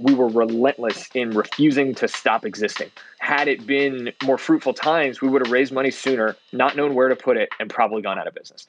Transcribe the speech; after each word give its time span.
we 0.00 0.14
were 0.14 0.28
relentless 0.28 1.08
in 1.14 1.30
refusing 1.30 1.94
to 1.94 2.08
stop 2.08 2.46
existing. 2.46 2.90
Had 3.18 3.48
it 3.48 3.66
been 3.66 4.12
more 4.24 4.38
fruitful 4.38 4.72
times, 4.72 5.20
we 5.20 5.28
would 5.28 5.44
have 5.44 5.52
raised 5.52 5.72
money 5.72 5.90
sooner, 5.90 6.36
not 6.52 6.74
known 6.74 6.94
where 6.94 7.08
to 7.08 7.16
put 7.16 7.36
it, 7.36 7.50
and 7.60 7.68
probably 7.68 8.00
gone 8.00 8.18
out 8.18 8.26
of 8.26 8.34
business. 8.34 8.66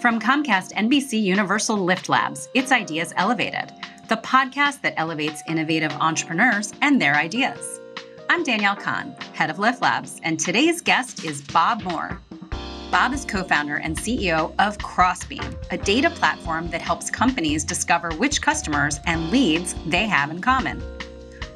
From 0.00 0.20
Comcast 0.20 0.72
NBC 0.74 1.22
Universal 1.22 1.78
Lift 1.78 2.08
Labs, 2.08 2.48
it's 2.54 2.70
Ideas 2.70 3.14
Elevated, 3.16 3.72
the 4.08 4.16
podcast 4.16 4.82
that 4.82 4.94
elevates 4.98 5.42
innovative 5.48 5.92
entrepreneurs 5.92 6.72
and 6.82 7.00
their 7.00 7.14
ideas. 7.14 7.80
I'm 8.28 8.42
Danielle 8.42 8.76
Cohn, 8.76 9.14
head 9.32 9.48
of 9.48 9.58
Lift 9.58 9.80
Labs, 9.80 10.20
and 10.22 10.38
today's 10.38 10.82
guest 10.82 11.24
is 11.24 11.40
Bob 11.40 11.82
Moore. 11.82 12.20
Bob 12.92 13.14
is 13.14 13.24
co 13.24 13.42
founder 13.42 13.76
and 13.76 13.96
CEO 13.96 14.52
of 14.58 14.76
Crossbeam, 14.76 15.56
a 15.70 15.78
data 15.78 16.10
platform 16.10 16.68
that 16.68 16.82
helps 16.82 17.08
companies 17.08 17.64
discover 17.64 18.10
which 18.16 18.42
customers 18.42 19.00
and 19.06 19.30
leads 19.30 19.74
they 19.86 20.06
have 20.06 20.30
in 20.30 20.42
common. 20.42 20.82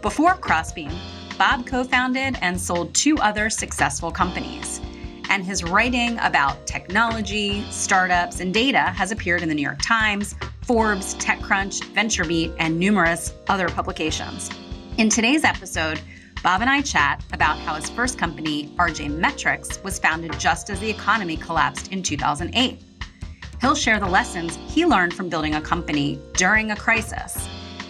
Before 0.00 0.32
Crossbeam, 0.32 0.90
Bob 1.36 1.66
co 1.66 1.84
founded 1.84 2.38
and 2.40 2.58
sold 2.58 2.94
two 2.94 3.18
other 3.18 3.50
successful 3.50 4.10
companies. 4.10 4.80
And 5.28 5.44
his 5.44 5.62
writing 5.62 6.18
about 6.20 6.66
technology, 6.66 7.66
startups, 7.70 8.40
and 8.40 8.54
data 8.54 8.80
has 8.80 9.12
appeared 9.12 9.42
in 9.42 9.50
the 9.50 9.54
New 9.54 9.60
York 9.60 9.82
Times, 9.82 10.36
Forbes, 10.62 11.16
TechCrunch, 11.16 11.82
VentureBeat, 11.92 12.56
and 12.58 12.78
numerous 12.78 13.34
other 13.48 13.68
publications. 13.68 14.48
In 14.96 15.10
today's 15.10 15.44
episode, 15.44 16.00
Bob 16.42 16.60
and 16.60 16.70
I 16.70 16.80
chat 16.80 17.24
about 17.32 17.58
how 17.58 17.74
his 17.74 17.90
first 17.90 18.18
company, 18.18 18.68
RJ 18.76 19.10
Metrics, 19.10 19.82
was 19.82 19.98
founded 19.98 20.38
just 20.38 20.70
as 20.70 20.78
the 20.80 20.90
economy 20.90 21.36
collapsed 21.36 21.92
in 21.92 22.02
2008. 22.02 22.82
He'll 23.60 23.74
share 23.74 23.98
the 23.98 24.06
lessons 24.06 24.58
he 24.68 24.86
learned 24.86 25.14
from 25.14 25.28
building 25.28 25.54
a 25.54 25.60
company 25.60 26.20
during 26.34 26.70
a 26.70 26.76
crisis 26.76 27.48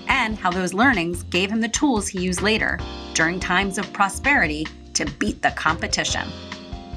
and 0.09 0.39
how 0.39 0.51
those 0.51 0.73
learnings 0.73 1.25
gave 1.25 1.51
him 1.51 1.61
the 1.61 1.69
tools 1.69 2.09
he 2.09 2.21
used 2.21 2.41
later 2.41 2.79
during 3.15 3.41
times 3.41 3.79
of 3.79 3.93
prosperity 3.93 4.67
to 4.95 5.05
beat 5.19 5.43
the 5.43 5.51
competition. 5.51 6.27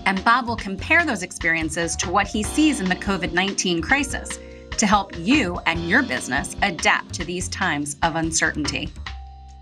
And 0.06 0.24
Bob 0.24 0.48
will 0.48 0.56
compare 0.56 1.06
those 1.06 1.24
experiences 1.24 1.96
to 1.98 2.10
what 2.10 2.28
he 2.28 2.44
sees 2.44 2.80
in 2.80 2.88
the 2.88 2.96
COVID 2.96 3.34
19 3.34 3.82
crisis 3.82 4.40
to 4.78 4.88
help 4.88 5.18
you 5.18 5.60
and 5.66 5.90
your 5.90 6.04
business 6.04 6.56
adapt 6.62 7.14
to 7.16 7.26
these 7.26 7.50
times 7.50 7.98
of 8.02 8.16
uncertainty. 8.16 8.90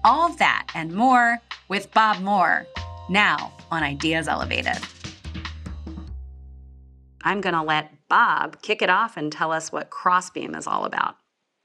All 0.07 0.25
of 0.25 0.37
that 0.37 0.69
and 0.73 0.93
more 0.93 1.37
with 1.67 1.91
Bob 1.91 2.21
Moore, 2.21 2.65
now 3.09 3.51
on 3.69 3.83
Ideas 3.83 4.29
Elevated. 4.29 4.77
I'm 7.25 7.41
going 7.41 7.55
to 7.55 7.61
let 7.61 7.91
Bob 8.07 8.61
kick 8.61 8.81
it 8.81 8.89
off 8.89 9.17
and 9.17 9.29
tell 9.29 9.51
us 9.51 9.69
what 9.69 9.89
Crossbeam 9.89 10.55
is 10.55 10.65
all 10.65 10.85
about. 10.85 11.17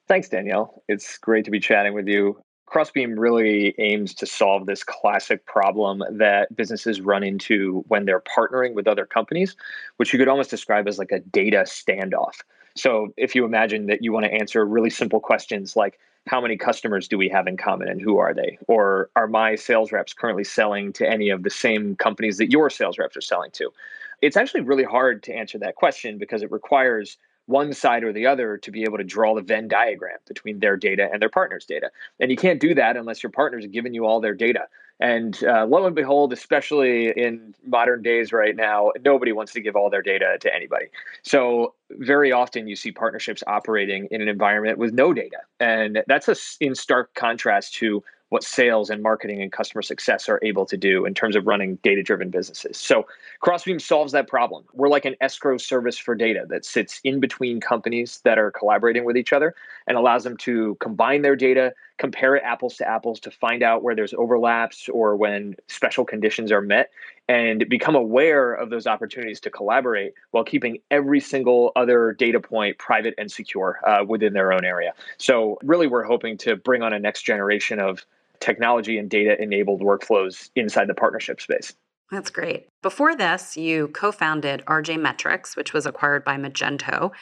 Thanks, 0.08 0.28
Danielle. 0.28 0.82
It's 0.88 1.18
great 1.18 1.44
to 1.44 1.52
be 1.52 1.60
chatting 1.60 1.94
with 1.94 2.08
you. 2.08 2.36
Crossbeam 2.66 3.16
really 3.16 3.76
aims 3.78 4.12
to 4.14 4.26
solve 4.26 4.66
this 4.66 4.82
classic 4.82 5.46
problem 5.46 6.02
that 6.10 6.56
businesses 6.56 7.00
run 7.00 7.22
into 7.22 7.84
when 7.86 8.06
they're 8.06 8.22
partnering 8.22 8.74
with 8.74 8.88
other 8.88 9.06
companies, 9.06 9.54
which 9.98 10.12
you 10.12 10.18
could 10.18 10.27
almost 10.27 10.50
describe 10.50 10.88
as 10.88 10.98
like 10.98 11.12
a 11.12 11.20
data 11.20 11.58
standoff. 11.58 12.40
So, 12.74 13.12
if 13.16 13.34
you 13.34 13.44
imagine 13.44 13.86
that 13.86 14.02
you 14.02 14.12
want 14.12 14.26
to 14.26 14.32
answer 14.32 14.64
really 14.64 14.90
simple 14.90 15.20
questions 15.20 15.76
like, 15.76 15.98
how 16.26 16.40
many 16.40 16.56
customers 16.56 17.08
do 17.08 17.18
we 17.18 17.28
have 17.28 17.46
in 17.46 17.56
common 17.56 17.88
and 17.88 18.00
who 18.00 18.18
are 18.18 18.32
they? 18.32 18.58
Or 18.68 19.10
are 19.16 19.26
my 19.26 19.56
sales 19.56 19.90
reps 19.90 20.12
currently 20.12 20.44
selling 20.44 20.92
to 20.94 21.08
any 21.08 21.30
of 21.30 21.42
the 21.42 21.50
same 21.50 21.96
companies 21.96 22.38
that 22.38 22.52
your 22.52 22.70
sales 22.70 22.98
reps 22.98 23.16
are 23.16 23.22
selling 23.22 23.50
to? 23.52 23.72
It's 24.20 24.36
actually 24.36 24.60
really 24.60 24.84
hard 24.84 25.22
to 25.24 25.34
answer 25.34 25.58
that 25.58 25.74
question 25.74 26.18
because 26.18 26.42
it 26.42 26.52
requires 26.52 27.18
one 27.46 27.72
side 27.72 28.04
or 28.04 28.12
the 28.12 28.26
other 28.26 28.56
to 28.58 28.70
be 28.70 28.84
able 28.84 28.98
to 28.98 29.04
draw 29.04 29.34
the 29.34 29.42
Venn 29.42 29.66
diagram 29.66 30.18
between 30.28 30.60
their 30.60 30.76
data 30.76 31.08
and 31.12 31.20
their 31.20 31.28
partner's 31.28 31.64
data. 31.64 31.90
And 32.20 32.30
you 32.30 32.36
can't 32.36 32.60
do 32.60 32.74
that 32.74 32.96
unless 32.96 33.22
your 33.22 33.30
partners 33.30 33.66
giving 33.66 33.94
you 33.94 34.06
all 34.06 34.20
their 34.20 34.34
data. 34.34 34.68
And 35.03 35.42
uh, 35.42 35.67
lo 35.67 35.84
and 35.84 35.97
behold, 35.97 36.33
especially 36.33 37.11
in 37.11 37.56
modern 37.67 38.03
days 38.03 38.33
right 38.33 38.55
now, 38.55 38.92
nobody 39.05 39.33
wants 39.33 39.53
to 39.55 39.61
give 39.61 39.74
all 39.74 39.90
their 39.90 40.01
data 40.01 40.39
to 40.40 40.55
anybody. 40.55 40.86
So 41.23 41.74
very 41.90 42.30
often 42.30 42.68
you 42.68 42.77
see 42.77 42.92
partnerships 42.92 43.42
operating 43.48 44.07
in 44.12 44.23
an 44.23 44.29
environment 44.29 44.79
with 44.79 44.92
no 44.92 45.12
data. 45.12 45.39
And 45.58 46.05
that's 46.07 46.29
a, 46.29 46.36
in 46.64 46.77
stark 46.77 47.14
contrast 47.14 47.74
to 47.74 48.05
what 48.32 48.42
sales 48.42 48.88
and 48.88 49.02
marketing 49.02 49.42
and 49.42 49.52
customer 49.52 49.82
success 49.82 50.26
are 50.26 50.40
able 50.42 50.64
to 50.64 50.74
do 50.78 51.04
in 51.04 51.12
terms 51.12 51.36
of 51.36 51.46
running 51.46 51.76
data 51.82 52.02
driven 52.02 52.30
businesses. 52.30 52.78
So, 52.78 53.06
Crossbeam 53.40 53.78
solves 53.78 54.12
that 54.12 54.26
problem. 54.26 54.64
We're 54.72 54.88
like 54.88 55.04
an 55.04 55.16
escrow 55.20 55.58
service 55.58 55.98
for 55.98 56.14
data 56.14 56.46
that 56.48 56.64
sits 56.64 56.98
in 57.04 57.20
between 57.20 57.60
companies 57.60 58.22
that 58.24 58.38
are 58.38 58.50
collaborating 58.50 59.04
with 59.04 59.18
each 59.18 59.34
other 59.34 59.54
and 59.86 59.98
allows 59.98 60.24
them 60.24 60.38
to 60.38 60.78
combine 60.80 61.20
their 61.20 61.36
data, 61.36 61.74
compare 61.98 62.34
it 62.34 62.42
apples 62.42 62.78
to 62.78 62.88
apples 62.88 63.20
to 63.20 63.30
find 63.30 63.62
out 63.62 63.82
where 63.82 63.94
there's 63.94 64.14
overlaps 64.14 64.88
or 64.88 65.14
when 65.14 65.54
special 65.68 66.06
conditions 66.06 66.50
are 66.50 66.62
met, 66.62 66.88
and 67.28 67.68
become 67.68 67.94
aware 67.94 68.54
of 68.54 68.70
those 68.70 68.86
opportunities 68.86 69.40
to 69.40 69.50
collaborate 69.50 70.14
while 70.30 70.42
keeping 70.42 70.78
every 70.90 71.20
single 71.20 71.70
other 71.76 72.16
data 72.18 72.40
point 72.40 72.78
private 72.78 73.12
and 73.18 73.30
secure 73.30 73.78
uh, 73.86 74.02
within 74.08 74.32
their 74.32 74.54
own 74.54 74.64
area. 74.64 74.94
So, 75.18 75.58
really, 75.62 75.86
we're 75.86 76.04
hoping 76.04 76.38
to 76.38 76.56
bring 76.56 76.80
on 76.80 76.94
a 76.94 76.98
next 76.98 77.24
generation 77.24 77.78
of 77.78 78.06
technology 78.42 78.98
and 78.98 79.08
data 79.08 79.41
enabled 79.41 79.80
workflows 79.80 80.51
inside 80.57 80.89
the 80.89 80.95
partnership 80.95 81.41
space. 81.41 81.75
That's 82.11 82.30
great. 82.30 82.69
Before 82.83 83.17
this, 83.17 83.57
you 83.57 83.89
co 83.89 84.13
founded 84.13 84.63
RJ 84.67 85.01
Metrics, 85.01 85.57
which 85.57 85.73
was 85.73 85.86
acquired 85.86 86.25
by 86.25 86.36
Magento, 86.36 87.13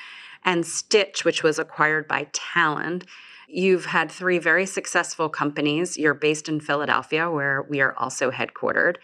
and 0.44 0.66
Stitch, 0.66 1.24
which 1.24 1.44
was 1.44 1.58
acquired 1.58 2.08
by 2.08 2.26
Talend. 2.32 3.04
You've 3.46 3.86
had 3.86 4.10
three 4.10 4.38
very 4.38 4.66
successful 4.66 5.28
companies. 5.28 5.96
You're 5.96 6.14
based 6.14 6.48
in 6.48 6.60
Philadelphia, 6.60 7.30
where 7.30 7.62
we 7.62 7.80
are 7.80 7.94
also 7.96 8.30
headquartered. 8.30 8.96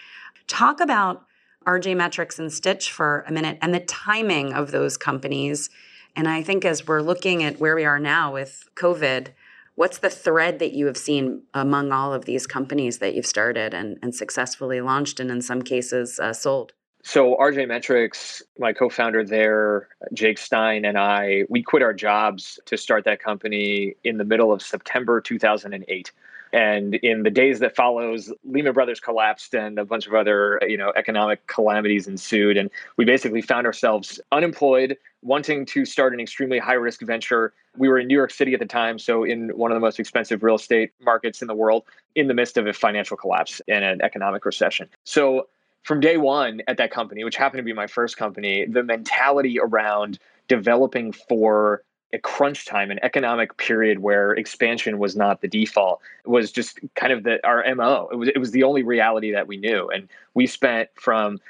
Talk 0.48 0.80
about 0.80 1.24
RJ 1.66 1.96
Metrics 1.96 2.38
and 2.38 2.52
Stitch 2.52 2.90
for 2.90 3.24
a 3.28 3.32
minute 3.32 3.58
and 3.60 3.74
the 3.74 3.80
timing 3.80 4.52
of 4.52 4.70
those 4.70 4.96
companies. 4.96 5.68
And 6.14 6.28
I 6.28 6.42
think 6.42 6.64
as 6.64 6.86
we're 6.86 7.02
looking 7.02 7.42
at 7.42 7.60
where 7.60 7.74
we 7.74 7.84
are 7.84 7.98
now 7.98 8.32
with 8.32 8.68
COVID, 8.76 9.28
What's 9.76 9.98
the 9.98 10.08
thread 10.10 10.58
that 10.58 10.72
you 10.72 10.86
have 10.86 10.96
seen 10.96 11.42
among 11.52 11.92
all 11.92 12.14
of 12.14 12.24
these 12.24 12.46
companies 12.46 12.98
that 12.98 13.14
you've 13.14 13.26
started 13.26 13.74
and, 13.74 13.98
and 14.02 14.14
successfully 14.14 14.80
launched 14.80 15.20
and 15.20 15.30
in 15.30 15.42
some 15.42 15.60
cases 15.60 16.18
uh, 16.18 16.32
sold? 16.32 16.72
So 17.02 17.36
RJ 17.36 17.68
Metrics, 17.68 18.42
my 18.58 18.72
co-founder 18.72 19.22
there, 19.24 19.88
Jake 20.14 20.38
Stein 20.38 20.86
and 20.86 20.98
I, 20.98 21.44
we 21.50 21.62
quit 21.62 21.82
our 21.82 21.92
jobs 21.92 22.58
to 22.64 22.78
start 22.78 23.04
that 23.04 23.22
company 23.22 23.94
in 24.02 24.16
the 24.16 24.24
middle 24.24 24.50
of 24.50 24.62
September 24.62 25.20
2008. 25.20 26.10
And 26.52 26.94
in 26.96 27.22
the 27.22 27.30
days 27.30 27.60
that 27.60 27.74
follows, 27.74 28.32
Lehman 28.44 28.72
Brothers 28.72 29.00
collapsed 29.00 29.54
and 29.54 29.78
a 29.78 29.84
bunch 29.84 30.06
of 30.06 30.14
other, 30.14 30.62
uh, 30.62 30.66
you 30.66 30.76
know, 30.76 30.92
economic 30.96 31.46
calamities 31.46 32.06
ensued. 32.06 32.56
And 32.56 32.70
we 32.96 33.04
basically 33.04 33.42
found 33.42 33.66
ourselves 33.66 34.20
unemployed, 34.32 34.96
wanting 35.22 35.66
to 35.66 35.84
start 35.84 36.14
an 36.14 36.20
extremely 36.20 36.58
high 36.58 36.74
risk 36.74 37.02
venture. 37.02 37.52
We 37.76 37.88
were 37.88 37.98
in 37.98 38.06
New 38.06 38.16
York 38.16 38.30
City 38.30 38.54
at 38.54 38.60
the 38.60 38.66
time, 38.66 38.98
so 38.98 39.24
in 39.24 39.50
one 39.50 39.70
of 39.70 39.76
the 39.76 39.80
most 39.80 39.98
expensive 39.98 40.42
real 40.42 40.54
estate 40.54 40.92
markets 41.02 41.42
in 41.42 41.48
the 41.48 41.54
world, 41.54 41.84
in 42.14 42.28
the 42.28 42.34
midst 42.34 42.56
of 42.56 42.66
a 42.66 42.72
financial 42.72 43.16
collapse 43.16 43.60
and 43.68 43.84
an 43.84 44.00
economic 44.02 44.44
recession. 44.44 44.88
So 45.04 45.48
from 45.82 46.00
day 46.00 46.16
one 46.16 46.62
at 46.66 46.78
that 46.78 46.90
company, 46.90 47.22
which 47.22 47.36
happened 47.36 47.58
to 47.58 47.64
be 47.64 47.72
my 47.72 47.86
first 47.86 48.16
company, 48.16 48.66
the 48.66 48.82
mentality 48.82 49.58
around 49.60 50.18
developing 50.48 51.12
for 51.12 51.82
a 52.12 52.18
crunch 52.18 52.66
time, 52.66 52.90
an 52.90 52.98
economic 53.02 53.56
period 53.56 53.98
where 53.98 54.32
expansion 54.32 54.98
was 54.98 55.16
not 55.16 55.40
the 55.40 55.48
default, 55.48 56.00
was 56.24 56.52
just 56.52 56.78
kind 56.94 57.12
of 57.12 57.24
the 57.24 57.44
our 57.46 57.64
mo. 57.74 58.08
It 58.12 58.16
was 58.16 58.28
it 58.28 58.38
was 58.38 58.52
the 58.52 58.62
only 58.62 58.82
reality 58.82 59.32
that 59.32 59.46
we 59.46 59.56
knew, 59.56 59.88
and 59.88 60.08
we 60.34 60.46
spent 60.46 60.90
from 60.94 61.40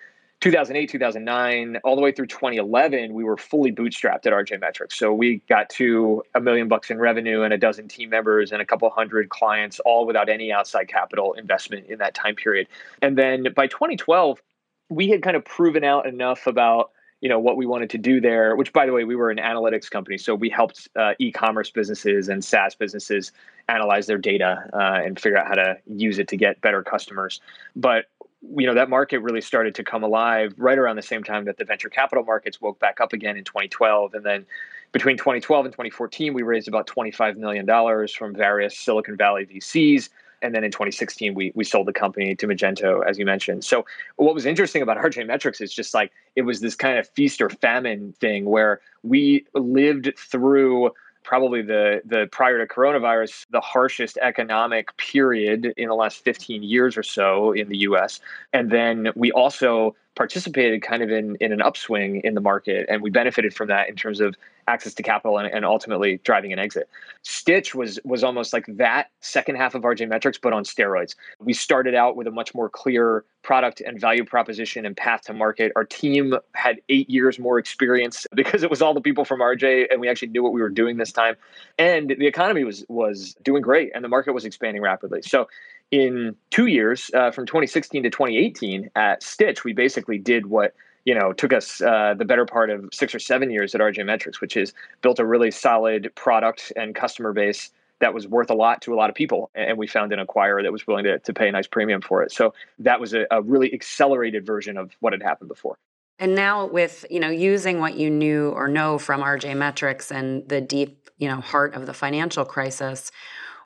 2008, 0.40 0.90
2009, 0.90 1.80
all 1.82 1.96
the 1.96 2.02
way 2.02 2.12
through 2.12 2.26
2011, 2.26 3.14
we 3.14 3.24
were 3.24 3.38
fully 3.38 3.72
bootstrapped 3.72 4.26
at 4.26 4.32
RJ 4.32 4.60
Metrics. 4.60 4.96
So 4.96 5.12
we 5.12 5.40
got 5.48 5.70
to 5.70 6.22
a 6.34 6.40
million 6.40 6.68
bucks 6.68 6.90
in 6.90 6.98
revenue 6.98 7.42
and 7.42 7.54
a 7.54 7.58
dozen 7.58 7.88
team 7.88 8.10
members 8.10 8.52
and 8.52 8.60
a 8.60 8.64
couple 8.66 8.88
hundred 8.90 9.30
clients, 9.30 9.80
all 9.80 10.06
without 10.06 10.28
any 10.28 10.52
outside 10.52 10.88
capital 10.88 11.32
investment 11.32 11.86
in 11.86 11.98
that 11.98 12.14
time 12.14 12.34
period. 12.34 12.68
And 13.00 13.16
then 13.16 13.46
by 13.56 13.66
2012, 13.66 14.42
we 14.90 15.08
had 15.08 15.22
kind 15.22 15.36
of 15.36 15.44
proven 15.44 15.84
out 15.84 16.06
enough 16.06 16.46
about 16.46 16.90
you 17.20 17.28
know 17.28 17.38
what 17.38 17.56
we 17.56 17.66
wanted 17.66 17.90
to 17.90 17.98
do 17.98 18.20
there 18.20 18.56
which 18.56 18.72
by 18.72 18.86
the 18.86 18.92
way 18.92 19.04
we 19.04 19.16
were 19.16 19.30
an 19.30 19.38
analytics 19.38 19.90
company 19.90 20.18
so 20.18 20.34
we 20.34 20.50
helped 20.50 20.88
uh, 20.96 21.12
e-commerce 21.18 21.70
businesses 21.70 22.28
and 22.28 22.44
saas 22.44 22.74
businesses 22.74 23.32
analyze 23.68 24.06
their 24.06 24.18
data 24.18 24.68
uh, 24.72 25.04
and 25.04 25.18
figure 25.18 25.38
out 25.38 25.46
how 25.46 25.54
to 25.54 25.76
use 25.86 26.18
it 26.18 26.28
to 26.28 26.36
get 26.36 26.60
better 26.60 26.82
customers. 26.82 27.40
But 27.74 28.06
you 28.54 28.66
know 28.66 28.74
that 28.74 28.88
market 28.88 29.18
really 29.20 29.40
started 29.40 29.74
to 29.74 29.82
come 29.82 30.04
alive 30.04 30.54
right 30.56 30.78
around 30.78 30.96
the 30.96 31.02
same 31.02 31.24
time 31.24 31.46
that 31.46 31.56
the 31.56 31.64
venture 31.64 31.88
capital 31.88 32.22
markets 32.22 32.60
woke 32.60 32.78
back 32.78 33.00
up 33.00 33.12
again 33.12 33.36
in 33.36 33.42
2012 33.42 34.14
and 34.14 34.24
then 34.24 34.46
between 34.92 35.16
2012 35.16 35.64
and 35.64 35.72
2014 35.72 36.32
we 36.32 36.42
raised 36.42 36.68
about 36.68 36.86
25 36.86 37.38
million 37.38 37.66
dollars 37.66 38.14
from 38.14 38.34
various 38.34 38.78
silicon 38.78 39.16
valley 39.16 39.46
vcs 39.46 40.10
and 40.42 40.54
then 40.54 40.64
in 40.64 40.70
2016 40.70 41.34
we 41.34 41.52
we 41.54 41.64
sold 41.64 41.86
the 41.86 41.92
company 41.92 42.34
to 42.34 42.46
Magento, 42.46 43.02
as 43.08 43.18
you 43.18 43.24
mentioned. 43.24 43.64
So 43.64 43.86
what 44.16 44.34
was 44.34 44.46
interesting 44.46 44.82
about 44.82 44.96
RJ 45.06 45.26
Metrics 45.26 45.60
is 45.60 45.72
just 45.72 45.94
like 45.94 46.12
it 46.34 46.42
was 46.42 46.60
this 46.60 46.74
kind 46.74 46.98
of 46.98 47.08
feast 47.08 47.40
or 47.40 47.50
famine 47.50 48.12
thing 48.20 48.46
where 48.46 48.80
we 49.02 49.46
lived 49.54 50.12
through 50.18 50.90
probably 51.26 51.60
the 51.60 52.00
the 52.04 52.28
prior 52.30 52.64
to 52.64 52.72
coronavirus, 52.72 53.46
the 53.50 53.60
harshest 53.60 54.16
economic 54.22 54.96
period 54.96 55.74
in 55.76 55.88
the 55.88 55.94
last 55.94 56.24
15 56.24 56.62
years 56.62 56.96
or 56.96 57.02
so 57.02 57.52
in 57.52 57.68
the 57.68 57.78
US. 57.78 58.20
And 58.52 58.70
then 58.70 59.08
we 59.14 59.32
also 59.32 59.96
participated 60.16 60.82
kind 60.82 61.02
of 61.02 61.10
in, 61.10 61.36
in 61.40 61.52
an 61.52 61.60
upswing 61.60 62.22
in 62.22 62.34
the 62.34 62.40
market 62.40 62.86
and 62.88 63.02
we 63.02 63.10
benefited 63.10 63.54
from 63.54 63.68
that 63.68 63.88
in 63.88 63.94
terms 63.94 64.18
of 64.18 64.34
access 64.66 64.94
to 64.94 65.02
capital 65.02 65.38
and, 65.38 65.52
and 65.52 65.64
ultimately 65.64 66.18
driving 66.24 66.52
an 66.52 66.58
exit. 66.58 66.88
Stitch 67.22 67.74
was 67.74 68.00
was 68.02 68.24
almost 68.24 68.52
like 68.52 68.64
that 68.66 69.10
second 69.20 69.56
half 69.56 69.74
of 69.74 69.82
rj 69.82 70.08
metrics 70.08 70.38
but 70.38 70.52
on 70.52 70.64
steroids. 70.64 71.14
We 71.38 71.52
started 71.52 71.94
out 71.94 72.16
with 72.16 72.26
a 72.26 72.30
much 72.30 72.54
more 72.54 72.68
clear 72.68 73.24
product 73.42 73.80
and 73.80 74.00
value 74.00 74.24
proposition 74.24 74.86
and 74.86 74.96
path 74.96 75.22
to 75.26 75.34
market. 75.34 75.70
Our 75.76 75.84
team 75.84 76.34
had 76.54 76.80
eight 76.88 77.08
years 77.08 77.38
more 77.38 77.58
experience 77.58 78.26
because 78.34 78.62
it 78.62 78.70
was 78.70 78.80
all 78.82 78.94
the 78.94 79.02
people 79.02 79.24
from 79.26 79.40
rj 79.40 79.86
and 79.90 80.00
we 80.00 80.08
actually 80.08 80.28
knew 80.28 80.42
what 80.42 80.54
we 80.54 80.62
were 80.62 80.70
doing 80.70 80.96
this 80.96 81.12
time. 81.12 81.36
And 81.78 82.08
the 82.08 82.26
economy 82.26 82.64
was 82.64 82.86
was 82.88 83.36
doing 83.44 83.60
great 83.60 83.92
and 83.94 84.02
the 84.02 84.08
market 84.08 84.32
was 84.32 84.46
expanding 84.46 84.82
rapidly. 84.82 85.20
So 85.22 85.46
in 85.90 86.36
two 86.50 86.66
years, 86.66 87.10
uh, 87.14 87.30
from 87.30 87.46
2016 87.46 88.02
to 88.02 88.10
2018 88.10 88.90
at 88.96 89.22
Stitch, 89.22 89.64
we 89.64 89.72
basically 89.72 90.18
did 90.18 90.46
what 90.46 90.74
you 91.04 91.14
know 91.14 91.32
took 91.32 91.52
us 91.52 91.80
uh, 91.80 92.14
the 92.14 92.24
better 92.24 92.44
part 92.44 92.70
of 92.70 92.88
six 92.92 93.14
or 93.14 93.18
seven 93.18 93.50
years 93.50 93.74
at 93.74 93.80
RJ 93.80 94.04
Metrics, 94.04 94.40
which 94.40 94.56
is 94.56 94.74
built 95.02 95.18
a 95.18 95.24
really 95.24 95.50
solid 95.50 96.12
product 96.14 96.72
and 96.76 96.94
customer 96.94 97.32
base 97.32 97.70
that 97.98 98.12
was 98.12 98.28
worth 98.28 98.50
a 98.50 98.54
lot 98.54 98.82
to 98.82 98.92
a 98.92 98.96
lot 98.96 99.08
of 99.08 99.16
people. 99.16 99.50
And 99.54 99.78
we 99.78 99.86
found 99.86 100.12
an 100.12 100.24
acquirer 100.24 100.62
that 100.62 100.72
was 100.72 100.86
willing 100.86 101.04
to, 101.04 101.18
to 101.18 101.32
pay 101.32 101.48
a 101.48 101.52
nice 101.52 101.66
premium 101.66 102.02
for 102.02 102.22
it. 102.22 102.30
So 102.30 102.52
that 102.80 103.00
was 103.00 103.14
a, 103.14 103.26
a 103.30 103.40
really 103.40 103.72
accelerated 103.72 104.44
version 104.44 104.76
of 104.76 104.92
what 105.00 105.12
had 105.12 105.22
happened 105.22 105.48
before. 105.48 105.78
And 106.18 106.34
now 106.34 106.66
with, 106.66 107.04
you 107.10 107.20
know, 107.20 107.30
using 107.30 107.80
what 107.80 107.94
you 107.94 108.10
knew 108.10 108.50
or 108.50 108.68
know 108.68 108.98
from 108.98 109.22
RJ 109.22 109.56
Metrics 109.56 110.10
and 110.10 110.46
the 110.48 110.60
deep, 110.60 111.10
you 111.18 111.28
know, 111.28 111.40
heart 111.40 111.74
of 111.74 111.86
the 111.86 111.94
financial 111.94 112.44
crisis, 112.44 113.10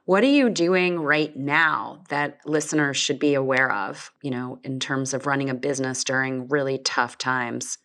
what 0.04 0.24
are 0.24 0.28
you 0.28 0.48
doing 0.48 1.00
right 1.00 1.34
now 1.36 2.02
that 2.08 2.40
listeners 2.44 2.96
should 2.96 3.18
be 3.18 3.34
aware 3.34 3.70
of, 3.72 4.12
you 4.22 4.30
know, 4.30 4.58
in 4.64 4.80
terms 4.80 5.14
of 5.14 5.26
running 5.26 5.50
a 5.50 5.54
business 5.54 6.02
during 6.04 6.48
really 6.48 6.78
tough 6.78 7.18
times? 7.18 7.78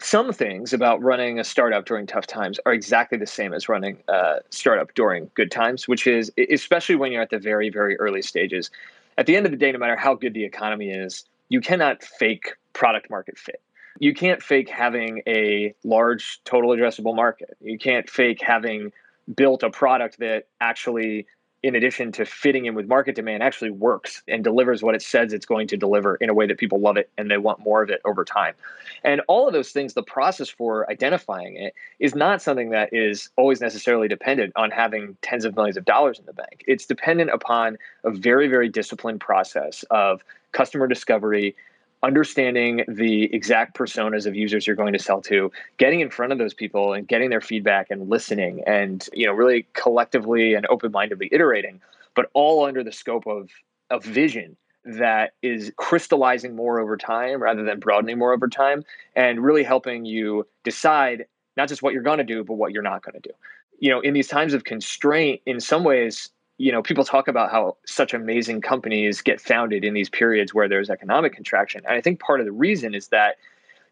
Some 0.00 0.32
things 0.32 0.72
about 0.72 1.02
running 1.02 1.40
a 1.40 1.44
startup 1.44 1.84
during 1.84 2.06
tough 2.06 2.26
times 2.26 2.60
are 2.64 2.72
exactly 2.72 3.18
the 3.18 3.26
same 3.26 3.52
as 3.52 3.68
running 3.68 3.98
a 4.06 4.36
startup 4.50 4.94
during 4.94 5.30
good 5.34 5.50
times, 5.50 5.88
which 5.88 6.06
is 6.06 6.32
especially 6.50 6.94
when 6.94 7.10
you're 7.10 7.22
at 7.22 7.30
the 7.30 7.38
very, 7.38 7.68
very 7.68 7.98
early 7.98 8.22
stages. 8.22 8.70
At 9.18 9.26
the 9.26 9.36
end 9.36 9.44
of 9.44 9.50
the 9.50 9.58
day, 9.58 9.72
no 9.72 9.78
matter 9.78 9.96
how 9.96 10.14
good 10.14 10.34
the 10.34 10.44
economy 10.44 10.90
is, 10.90 11.24
you 11.48 11.60
cannot 11.60 12.04
fake 12.04 12.54
product 12.72 13.10
market 13.10 13.36
fit. 13.36 13.60
You 13.98 14.14
can't 14.14 14.40
fake 14.40 14.68
having 14.68 15.22
a 15.26 15.74
large 15.82 16.40
total 16.44 16.70
addressable 16.70 17.16
market. 17.16 17.56
You 17.60 17.76
can't 17.76 18.08
fake 18.08 18.40
having 18.40 18.92
built 19.34 19.64
a 19.64 19.70
product 19.70 20.20
that 20.20 20.46
actually 20.60 21.26
in 21.62 21.74
addition 21.74 22.12
to 22.12 22.24
fitting 22.24 22.66
in 22.66 22.74
with 22.74 22.86
market 22.86 23.16
demand, 23.16 23.42
actually 23.42 23.70
works 23.70 24.22
and 24.28 24.44
delivers 24.44 24.82
what 24.82 24.94
it 24.94 25.02
says 25.02 25.32
it's 25.32 25.46
going 25.46 25.66
to 25.68 25.76
deliver 25.76 26.14
in 26.16 26.30
a 26.30 26.34
way 26.34 26.46
that 26.46 26.58
people 26.58 26.78
love 26.78 26.96
it 26.96 27.10
and 27.18 27.30
they 27.30 27.38
want 27.38 27.58
more 27.58 27.82
of 27.82 27.90
it 27.90 28.00
over 28.04 28.24
time. 28.24 28.54
And 29.02 29.20
all 29.26 29.48
of 29.48 29.52
those 29.52 29.70
things, 29.70 29.94
the 29.94 30.02
process 30.02 30.48
for 30.48 30.88
identifying 30.90 31.56
it 31.56 31.74
is 31.98 32.14
not 32.14 32.40
something 32.40 32.70
that 32.70 32.90
is 32.92 33.30
always 33.36 33.60
necessarily 33.60 34.06
dependent 34.06 34.52
on 34.54 34.70
having 34.70 35.16
tens 35.22 35.44
of 35.44 35.56
millions 35.56 35.76
of 35.76 35.84
dollars 35.84 36.18
in 36.18 36.26
the 36.26 36.32
bank. 36.32 36.64
It's 36.68 36.86
dependent 36.86 37.30
upon 37.30 37.76
a 38.04 38.10
very, 38.10 38.46
very 38.46 38.68
disciplined 38.68 39.20
process 39.20 39.84
of 39.90 40.22
customer 40.52 40.86
discovery, 40.86 41.56
understanding 42.02 42.84
the 42.86 43.24
exact 43.34 43.76
personas 43.76 44.26
of 44.26 44.34
users 44.36 44.66
you're 44.66 44.76
going 44.76 44.92
to 44.92 44.98
sell 44.98 45.20
to 45.20 45.50
getting 45.78 46.00
in 46.00 46.10
front 46.10 46.32
of 46.32 46.38
those 46.38 46.54
people 46.54 46.92
and 46.92 47.08
getting 47.08 47.28
their 47.30 47.40
feedback 47.40 47.88
and 47.90 48.08
listening 48.08 48.62
and 48.66 49.08
you 49.12 49.26
know 49.26 49.32
really 49.32 49.66
collectively 49.72 50.54
and 50.54 50.66
open-mindedly 50.66 51.28
iterating 51.32 51.80
but 52.14 52.30
all 52.34 52.64
under 52.64 52.84
the 52.84 52.92
scope 52.92 53.26
of 53.26 53.50
a 53.90 53.98
vision 53.98 54.56
that 54.84 55.32
is 55.42 55.72
crystallizing 55.76 56.54
more 56.54 56.78
over 56.78 56.96
time 56.96 57.42
rather 57.42 57.64
than 57.64 57.80
broadening 57.80 58.18
more 58.18 58.32
over 58.32 58.48
time 58.48 58.84
and 59.16 59.42
really 59.42 59.64
helping 59.64 60.04
you 60.04 60.46
decide 60.62 61.26
not 61.56 61.68
just 61.68 61.82
what 61.82 61.92
you're 61.92 62.02
going 62.02 62.18
to 62.18 62.24
do 62.24 62.44
but 62.44 62.54
what 62.54 62.72
you're 62.72 62.82
not 62.82 63.02
going 63.02 63.20
to 63.20 63.28
do. 63.28 63.34
You 63.80 63.90
know 63.90 64.00
in 64.00 64.14
these 64.14 64.28
times 64.28 64.54
of 64.54 64.62
constraint 64.62 65.40
in 65.46 65.58
some 65.58 65.82
ways 65.82 66.30
you 66.58 66.72
know, 66.72 66.82
people 66.82 67.04
talk 67.04 67.28
about 67.28 67.50
how 67.50 67.76
such 67.86 68.12
amazing 68.12 68.60
companies 68.60 69.22
get 69.22 69.40
founded 69.40 69.84
in 69.84 69.94
these 69.94 70.10
periods 70.10 70.52
where 70.52 70.68
there's 70.68 70.90
economic 70.90 71.32
contraction. 71.32 71.82
And 71.86 71.96
I 71.96 72.00
think 72.00 72.20
part 72.20 72.40
of 72.40 72.46
the 72.46 72.52
reason 72.52 72.94
is 72.94 73.08
that 73.08 73.36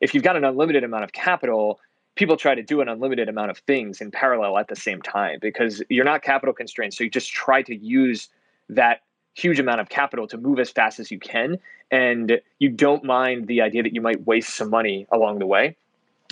if 0.00 0.12
you've 0.12 0.24
got 0.24 0.36
an 0.36 0.44
unlimited 0.44 0.82
amount 0.82 1.04
of 1.04 1.12
capital, 1.12 1.80
people 2.16 2.36
try 2.36 2.56
to 2.56 2.62
do 2.62 2.80
an 2.80 2.88
unlimited 2.88 3.28
amount 3.28 3.52
of 3.52 3.58
things 3.58 4.00
in 4.00 4.10
parallel 4.10 4.58
at 4.58 4.66
the 4.66 4.76
same 4.76 5.00
time 5.00 5.38
because 5.40 5.80
you're 5.88 6.04
not 6.04 6.22
capital 6.22 6.52
constrained. 6.52 6.92
So 6.92 7.04
you 7.04 7.10
just 7.10 7.32
try 7.32 7.62
to 7.62 7.74
use 7.74 8.28
that 8.68 9.02
huge 9.34 9.60
amount 9.60 9.80
of 9.80 9.88
capital 9.88 10.26
to 10.26 10.36
move 10.36 10.58
as 10.58 10.70
fast 10.70 10.98
as 10.98 11.10
you 11.10 11.20
can. 11.20 11.58
And 11.92 12.40
you 12.58 12.68
don't 12.68 13.04
mind 13.04 13.46
the 13.46 13.60
idea 13.60 13.84
that 13.84 13.94
you 13.94 14.00
might 14.00 14.26
waste 14.26 14.56
some 14.56 14.70
money 14.70 15.06
along 15.12 15.38
the 15.38 15.46
way 15.46 15.76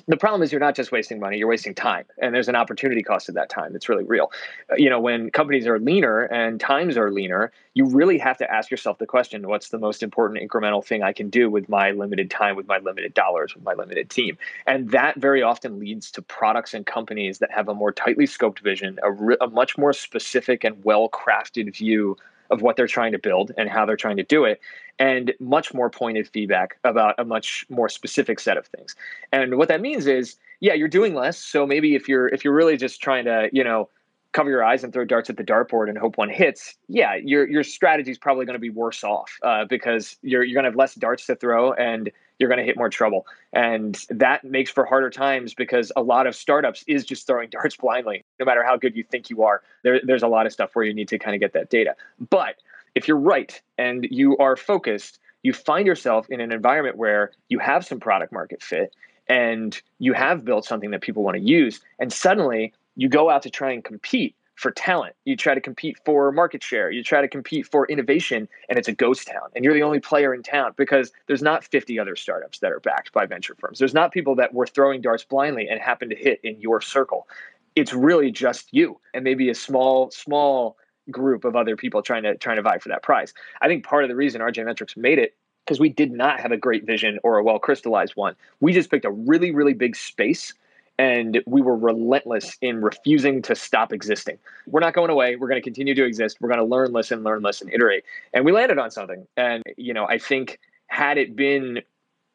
the 0.07 0.17
problem 0.17 0.43
is 0.43 0.53
you're 0.53 0.61
not 0.61 0.75
just 0.75 0.93
wasting 0.93 1.21
money 1.21 1.39
you're 1.39 1.49
wasting 1.49 1.75
time 1.75 2.05
and 2.19 2.35
there's 2.35 2.49
an 2.49 2.57
opportunity 2.57 3.03
cost 3.03 3.29
of 3.29 3.35
that 3.35 3.49
time 3.49 3.73
that's 3.73 3.89
really 3.89 4.05
real. 4.05 4.31
Uh, 4.71 4.75
you 4.77 4.91
know 4.91 5.01
when 5.01 5.31
companies 5.31 5.67
are 5.67 5.79
leaner 5.79 6.23
and 6.23 6.61
times 6.61 6.97
are 6.97 7.11
leaner 7.11 7.53
you 7.75 7.87
really 7.87 8.19
have 8.19 8.37
to 8.39 8.51
ask 8.51 8.71
yourself 8.71 8.99
the 8.99 9.07
question 9.07 9.49
what's 9.49 9.71
the 9.71 9.79
most 9.79 10.03
important 10.03 10.41
incremental 10.41 10.85
thing 10.85 11.03
i 11.03 11.13
can 11.13 11.29
do 11.31 11.51
with 11.51 11.69
my 11.69 11.91
limited 11.91 12.31
time 12.31 12.57
with 12.57 12.67
my 12.67 12.79
limited 12.79 13.15
dollars 13.15 13.55
with 13.55 13.65
my 13.65 13.75
limited 13.75 14.11
team? 14.11 14.37
And 14.67 14.91
that 14.91 15.17
very 15.17 15.43
often 15.43 15.79
leads 15.79 16.11
to 16.13 16.23
products 16.23 16.75
and 16.75 16.87
companies 16.87 17.39
that 17.39 17.51
have 17.51 17.69
a 17.69 17.75
more 17.75 17.93
tightly 17.93 18.27
scoped 18.27 18.61
vision 18.61 18.99
a, 19.03 19.11
re- 19.11 19.37
a 19.41 19.49
much 19.49 19.77
more 19.79 19.93
specific 19.93 20.65
and 20.65 20.83
well 20.85 21.09
crafted 21.09 21.75
view 21.75 22.17
of 22.51 22.63
what 22.63 22.77
they're 22.77 22.87
trying 22.87 23.13
to 23.13 23.19
build 23.19 23.53
and 23.57 23.69
how 23.69 23.85
they're 23.87 23.97
trying 23.97 24.17
to 24.17 24.23
do 24.23 24.45
it 24.45 24.61
and 24.99 25.33
much 25.41 25.75
more 25.75 25.91
pointed 25.91 26.29
feedback 26.29 26.79
about 26.85 27.15
a 27.19 27.25
much 27.25 27.67
more 27.69 27.89
specific 27.89 28.39
set 28.39 28.57
of 28.57 28.67
things. 28.67 28.95
And 29.33 29.57
what 29.57 29.69
that 29.69 29.81
means 29.81 30.07
is 30.07 30.37
yeah 30.65 30.73
you're 30.73 30.89
doing 30.89 31.15
less 31.15 31.39
so 31.39 31.67
maybe 31.67 31.95
if 31.95 32.09
you're 32.09 32.29
if 32.29 32.43
you're 32.43 32.55
really 32.55 32.77
just 32.77 33.03
trying 33.03 33.27
to 33.27 33.49
you 33.53 33.63
know 33.63 33.89
cover 34.33 34.51
your 34.51 34.65
eyes 34.65 34.83
and 34.83 34.93
throw 34.93 35.05
darts 35.05 35.31
at 35.31 35.37
the 35.37 35.45
dartboard 35.45 35.89
and 35.89 35.99
hope 35.99 36.17
one 36.17 36.31
hits 36.31 36.75
yeah 36.89 37.15
your 37.17 37.49
your 37.49 37.63
strategy 37.63 38.11
is 38.11 38.19
probably 38.19 38.47
going 38.47 38.55
to 38.55 38.61
be 38.61 38.71
worse 38.71 39.05
off 39.05 39.31
uh, 39.43 39.65
because 39.67 40.17
you're 40.23 40.43
you're 40.43 40.55
going 40.55 40.65
to 40.65 40.71
have 40.71 40.77
less 40.77 40.95
darts 40.95 41.27
to 41.27 41.37
throw 41.37 41.73
and 41.75 42.11
you're 42.39 42.49
going 42.49 42.59
to 42.59 42.65
hit 42.65 42.77
more 42.77 42.89
trouble. 42.89 43.27
And 43.53 43.99
that 44.11 44.45
makes 44.45 44.71
for 44.71 44.85
harder 44.85 45.11
times 45.11 45.55
because 45.55 45.93
a 45.97 46.03
lot 46.03 46.27
of 46.27 46.35
startups 46.35 46.85
is 46.87 47.05
just 47.05 47.27
throwing 47.27 47.49
darts 47.51 47.77
blindly. 47.77 48.25
No 48.39 48.47
matter 48.47 48.65
how 48.65 48.77
good 48.77 48.97
you 48.97 49.05
think 49.05 49.31
you 49.31 49.43
are, 49.43 49.63
there, 49.83 50.01
there's 50.05 50.23
a 50.23 50.29
lot 50.29 50.47
of 50.47 50.53
stuff 50.53 50.71
where 50.75 50.85
you 50.85 50.95
need 50.95 51.09
to 51.09 51.19
kind 51.19 51.35
of 51.35 51.41
get 51.41 51.53
that 51.53 51.71
data. 51.71 51.95
But 52.31 52.57
if 52.95 53.09
you're 53.09 53.17
right 53.17 53.61
and 53.79 54.07
you 54.11 54.37
are 54.39 54.57
focused, 54.57 55.19
you 55.43 55.53
find 55.53 55.87
yourself 55.87 56.29
in 56.31 56.41
an 56.41 56.53
environment 56.53 56.97
where 56.97 57.33
you 57.49 57.59
have 57.59 57.85
some 57.85 58.01
product 58.01 58.33
market 58.33 58.63
fit 58.63 58.95
and 59.29 59.81
you 59.99 60.13
have 60.13 60.45
built 60.45 60.65
something 60.65 60.91
that 60.91 61.01
people 61.01 61.23
want 61.23 61.37
to 61.37 61.43
use. 61.43 61.81
And 61.99 62.13
suddenly 62.13 62.73
you 62.97 63.09
go 63.09 63.31
out 63.31 63.43
to 63.43 63.51
try 63.51 63.73
and 63.73 63.85
compete 63.85 64.35
for 64.55 64.71
talent. 64.71 65.15
You 65.25 65.37
try 65.37 65.55
to 65.55 65.61
compete 65.61 65.99
for 66.05 66.31
market 66.33 66.63
share. 66.63 66.91
You 66.91 67.03
try 67.03 67.21
to 67.21 67.29
compete 67.29 67.67
for 67.67 67.87
innovation, 67.87 68.49
and 68.69 68.79
it's 68.79 68.89
a 68.89 68.93
ghost 68.93 69.27
town. 69.27 69.49
And 69.55 69.65
you're 69.65 69.75
the 69.75 69.83
only 69.83 70.01
player 70.01 70.33
in 70.33 70.43
town 70.43 70.73
because 70.77 71.13
there's 71.27 71.43
not 71.43 71.65
50 71.65 71.99
other 71.99 72.17
startups 72.17 72.61
that 72.61 72.73
are 72.73 72.81
backed 72.81 73.13
by 73.13 73.27
venture 73.27 73.57
firms. 73.59 73.79
There's 73.79 73.95
not 73.95 74.13
people 74.13 74.37
that 74.37 74.55
were 74.55 74.67
throwing 74.67 75.01
darts 75.01 75.25
blindly 75.25 75.69
and 75.69 75.81
happen 75.81 76.09
to 76.11 76.17
hit 76.17 76.41
in 76.43 76.61
your 76.61 76.81
circle. 76.81 77.27
It's 77.75 77.93
really 77.93 78.31
just 78.31 78.69
you 78.73 79.01
and 79.13 79.25
maybe 79.25 79.51
a 79.51 79.55
small, 79.55 80.11
small 80.11 80.77
group 81.11 81.45
of 81.45 81.57
other 81.57 81.77
people 81.77 82.03
trying 82.03 82.23
to 82.23 82.37
trying 82.37 82.57
to 82.57 82.63
vie 82.63 82.79
for 82.79 82.89
that 82.89 83.03
prize. 83.03 83.35
I 83.61 83.69
think 83.69 83.85
part 83.85 84.05
of 84.05 84.09
the 84.09 84.17
reason 84.17 84.41
RJ 84.41 84.65
Metrics 84.65 84.97
made 84.97 85.19
it 85.19 85.35
because 85.65 85.81
we 85.81 85.89
did 85.89 86.13
not 86.13 86.41
have 86.41 86.53
a 86.53 86.57
great 86.57 86.87
vision 86.87 87.19
or 87.23 87.39
a 87.39 87.43
well 87.43 87.59
crystallized 87.59 88.15
one. 88.17 88.37
We 88.61 88.73
just 88.73 88.91
picked 88.91 89.05
a 89.05 89.11
really, 89.11 89.51
really 89.51 89.75
big 89.75 89.97
space 89.97 90.55
and 90.99 91.43
we 91.47 91.61
were 91.61 91.77
relentless 91.77 92.57
in 92.61 92.81
refusing 92.81 93.43
to 93.43 93.55
stop 93.55 93.93
existing. 93.93 94.39
We're 94.67 94.81
not 94.81 94.95
going 94.95 95.11
away. 95.11 95.37
We're 95.37 95.49
going 95.49 95.61
to 95.61 95.65
continue 95.65 95.95
to 95.95 96.05
exist. 96.05 96.39
We're 96.41 96.49
going 96.49 96.61
to 96.61 96.65
learn, 96.65 96.93
listen, 96.93 97.23
learn, 97.23 97.43
listen, 97.43 97.69
iterate. 97.73 98.05
And 98.33 98.45
we 98.45 98.53
landed 98.53 98.79
on 98.79 98.91
something. 98.91 99.27
And, 99.37 99.63
you 99.77 99.93
know, 99.93 100.07
I 100.07 100.19
think 100.19 100.61
had 100.87 101.19
it 101.19 101.35
been 101.35 101.83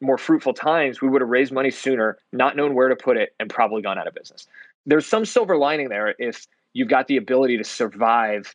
more 0.00 0.18
fruitful 0.18 0.54
times, 0.54 1.00
we 1.00 1.08
would 1.08 1.20
have 1.20 1.30
raised 1.30 1.52
money 1.52 1.70
sooner, 1.70 2.18
not 2.32 2.56
known 2.56 2.74
where 2.74 2.88
to 2.88 2.96
put 2.96 3.16
it, 3.16 3.34
and 3.38 3.50
probably 3.50 3.82
gone 3.82 3.98
out 3.98 4.06
of 4.06 4.14
business. 4.14 4.46
There's 4.86 5.06
some 5.06 5.24
silver 5.24 5.56
lining 5.56 5.88
there 5.88 6.14
if 6.18 6.46
you've 6.72 6.88
got 6.88 7.06
the 7.06 7.16
ability 7.16 7.58
to 7.58 7.64
survive 7.64 8.54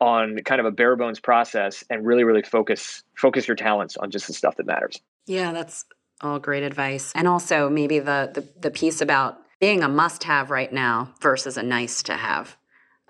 on 0.00 0.38
kind 0.44 0.60
of 0.60 0.66
a 0.66 0.70
bare 0.70 0.96
bones 0.96 1.20
process 1.20 1.84
and 1.88 2.04
really, 2.04 2.24
really 2.24 2.42
focus 2.42 3.02
focus 3.16 3.48
your 3.48 3.54
talents 3.56 3.96
on 3.96 4.10
just 4.10 4.26
the 4.26 4.32
stuff 4.32 4.56
that 4.56 4.66
matters. 4.66 5.00
Yeah, 5.26 5.52
that's 5.52 5.84
all 6.24 6.38
great 6.38 6.62
advice. 6.62 7.12
And 7.14 7.28
also 7.28 7.68
maybe 7.68 7.98
the, 7.98 8.30
the, 8.32 8.48
the 8.60 8.70
piece 8.70 9.00
about 9.00 9.38
being 9.60 9.82
a 9.82 9.88
must 9.88 10.24
have 10.24 10.50
right 10.50 10.72
now 10.72 11.14
versus 11.20 11.56
a 11.56 11.62
nice 11.62 12.02
to 12.04 12.14
have. 12.14 12.56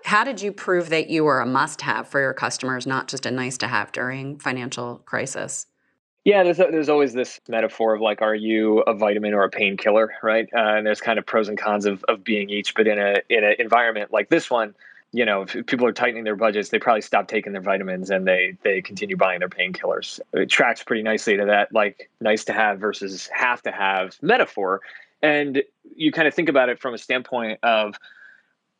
How 0.03 0.23
did 0.23 0.41
you 0.41 0.51
prove 0.51 0.89
that 0.89 1.09
you 1.09 1.23
were 1.23 1.41
a 1.41 1.45
must 1.45 1.81
have 1.81 2.07
for 2.07 2.19
your 2.19 2.33
customers, 2.33 2.85
not 2.85 3.07
just 3.07 3.25
a 3.25 3.31
nice 3.31 3.57
to 3.57 3.67
have 3.67 3.91
during 3.91 4.37
financial 4.37 5.01
crisis? 5.05 5.65
Yeah, 6.23 6.43
there's 6.43 6.57
there's 6.57 6.89
always 6.89 7.13
this 7.13 7.39
metaphor 7.47 7.93
of 7.93 8.01
like, 8.01 8.21
are 8.21 8.33
you 8.33 8.79
a 8.81 8.95
vitamin 8.95 9.33
or 9.33 9.43
a 9.43 9.49
painkiller, 9.49 10.13
right? 10.23 10.47
Uh, 10.55 10.75
and 10.75 10.85
there's 10.85 10.99
kind 10.99 11.19
of 11.19 11.25
pros 11.25 11.49
and 11.49 11.57
cons 11.57 11.85
of, 11.85 12.03
of 12.07 12.23
being 12.23 12.49
each. 12.49 12.73
But 12.73 12.87
in 12.87 12.97
a 12.97 13.21
in 13.29 13.43
an 13.43 13.55
environment 13.59 14.11
like 14.11 14.29
this 14.29 14.49
one, 14.49 14.73
you 15.15 15.23
know, 15.23 15.43
if 15.43 15.65
people 15.65 15.87
are 15.87 15.93
tightening 15.93 16.25
their 16.25 16.35
budgets, 16.35 16.69
they 16.69 16.79
probably 16.79 17.01
stop 17.01 17.29
taking 17.29 17.53
their 17.53 17.61
vitamins 17.61 18.09
and 18.09 18.27
they 18.27 18.57
they 18.63 18.81
continue 18.81 19.15
buying 19.15 19.39
their 19.39 19.49
painkillers. 19.49 20.19
It 20.33 20.49
tracks 20.49 20.83
pretty 20.83 21.03
nicely 21.03 21.37
to 21.37 21.45
that 21.45 21.71
like 21.73 22.09
nice 22.19 22.43
to 22.45 22.53
have 22.53 22.79
versus 22.79 23.29
have 23.33 23.61
to 23.61 23.71
have 23.71 24.17
metaphor. 24.21 24.81
And 25.21 25.63
you 25.95 26.11
kind 26.11 26.27
of 26.27 26.33
think 26.33 26.49
about 26.49 26.67
it 26.67 26.81
from 26.81 26.93
a 26.93 26.97
standpoint 26.97 27.59
of 27.63 27.95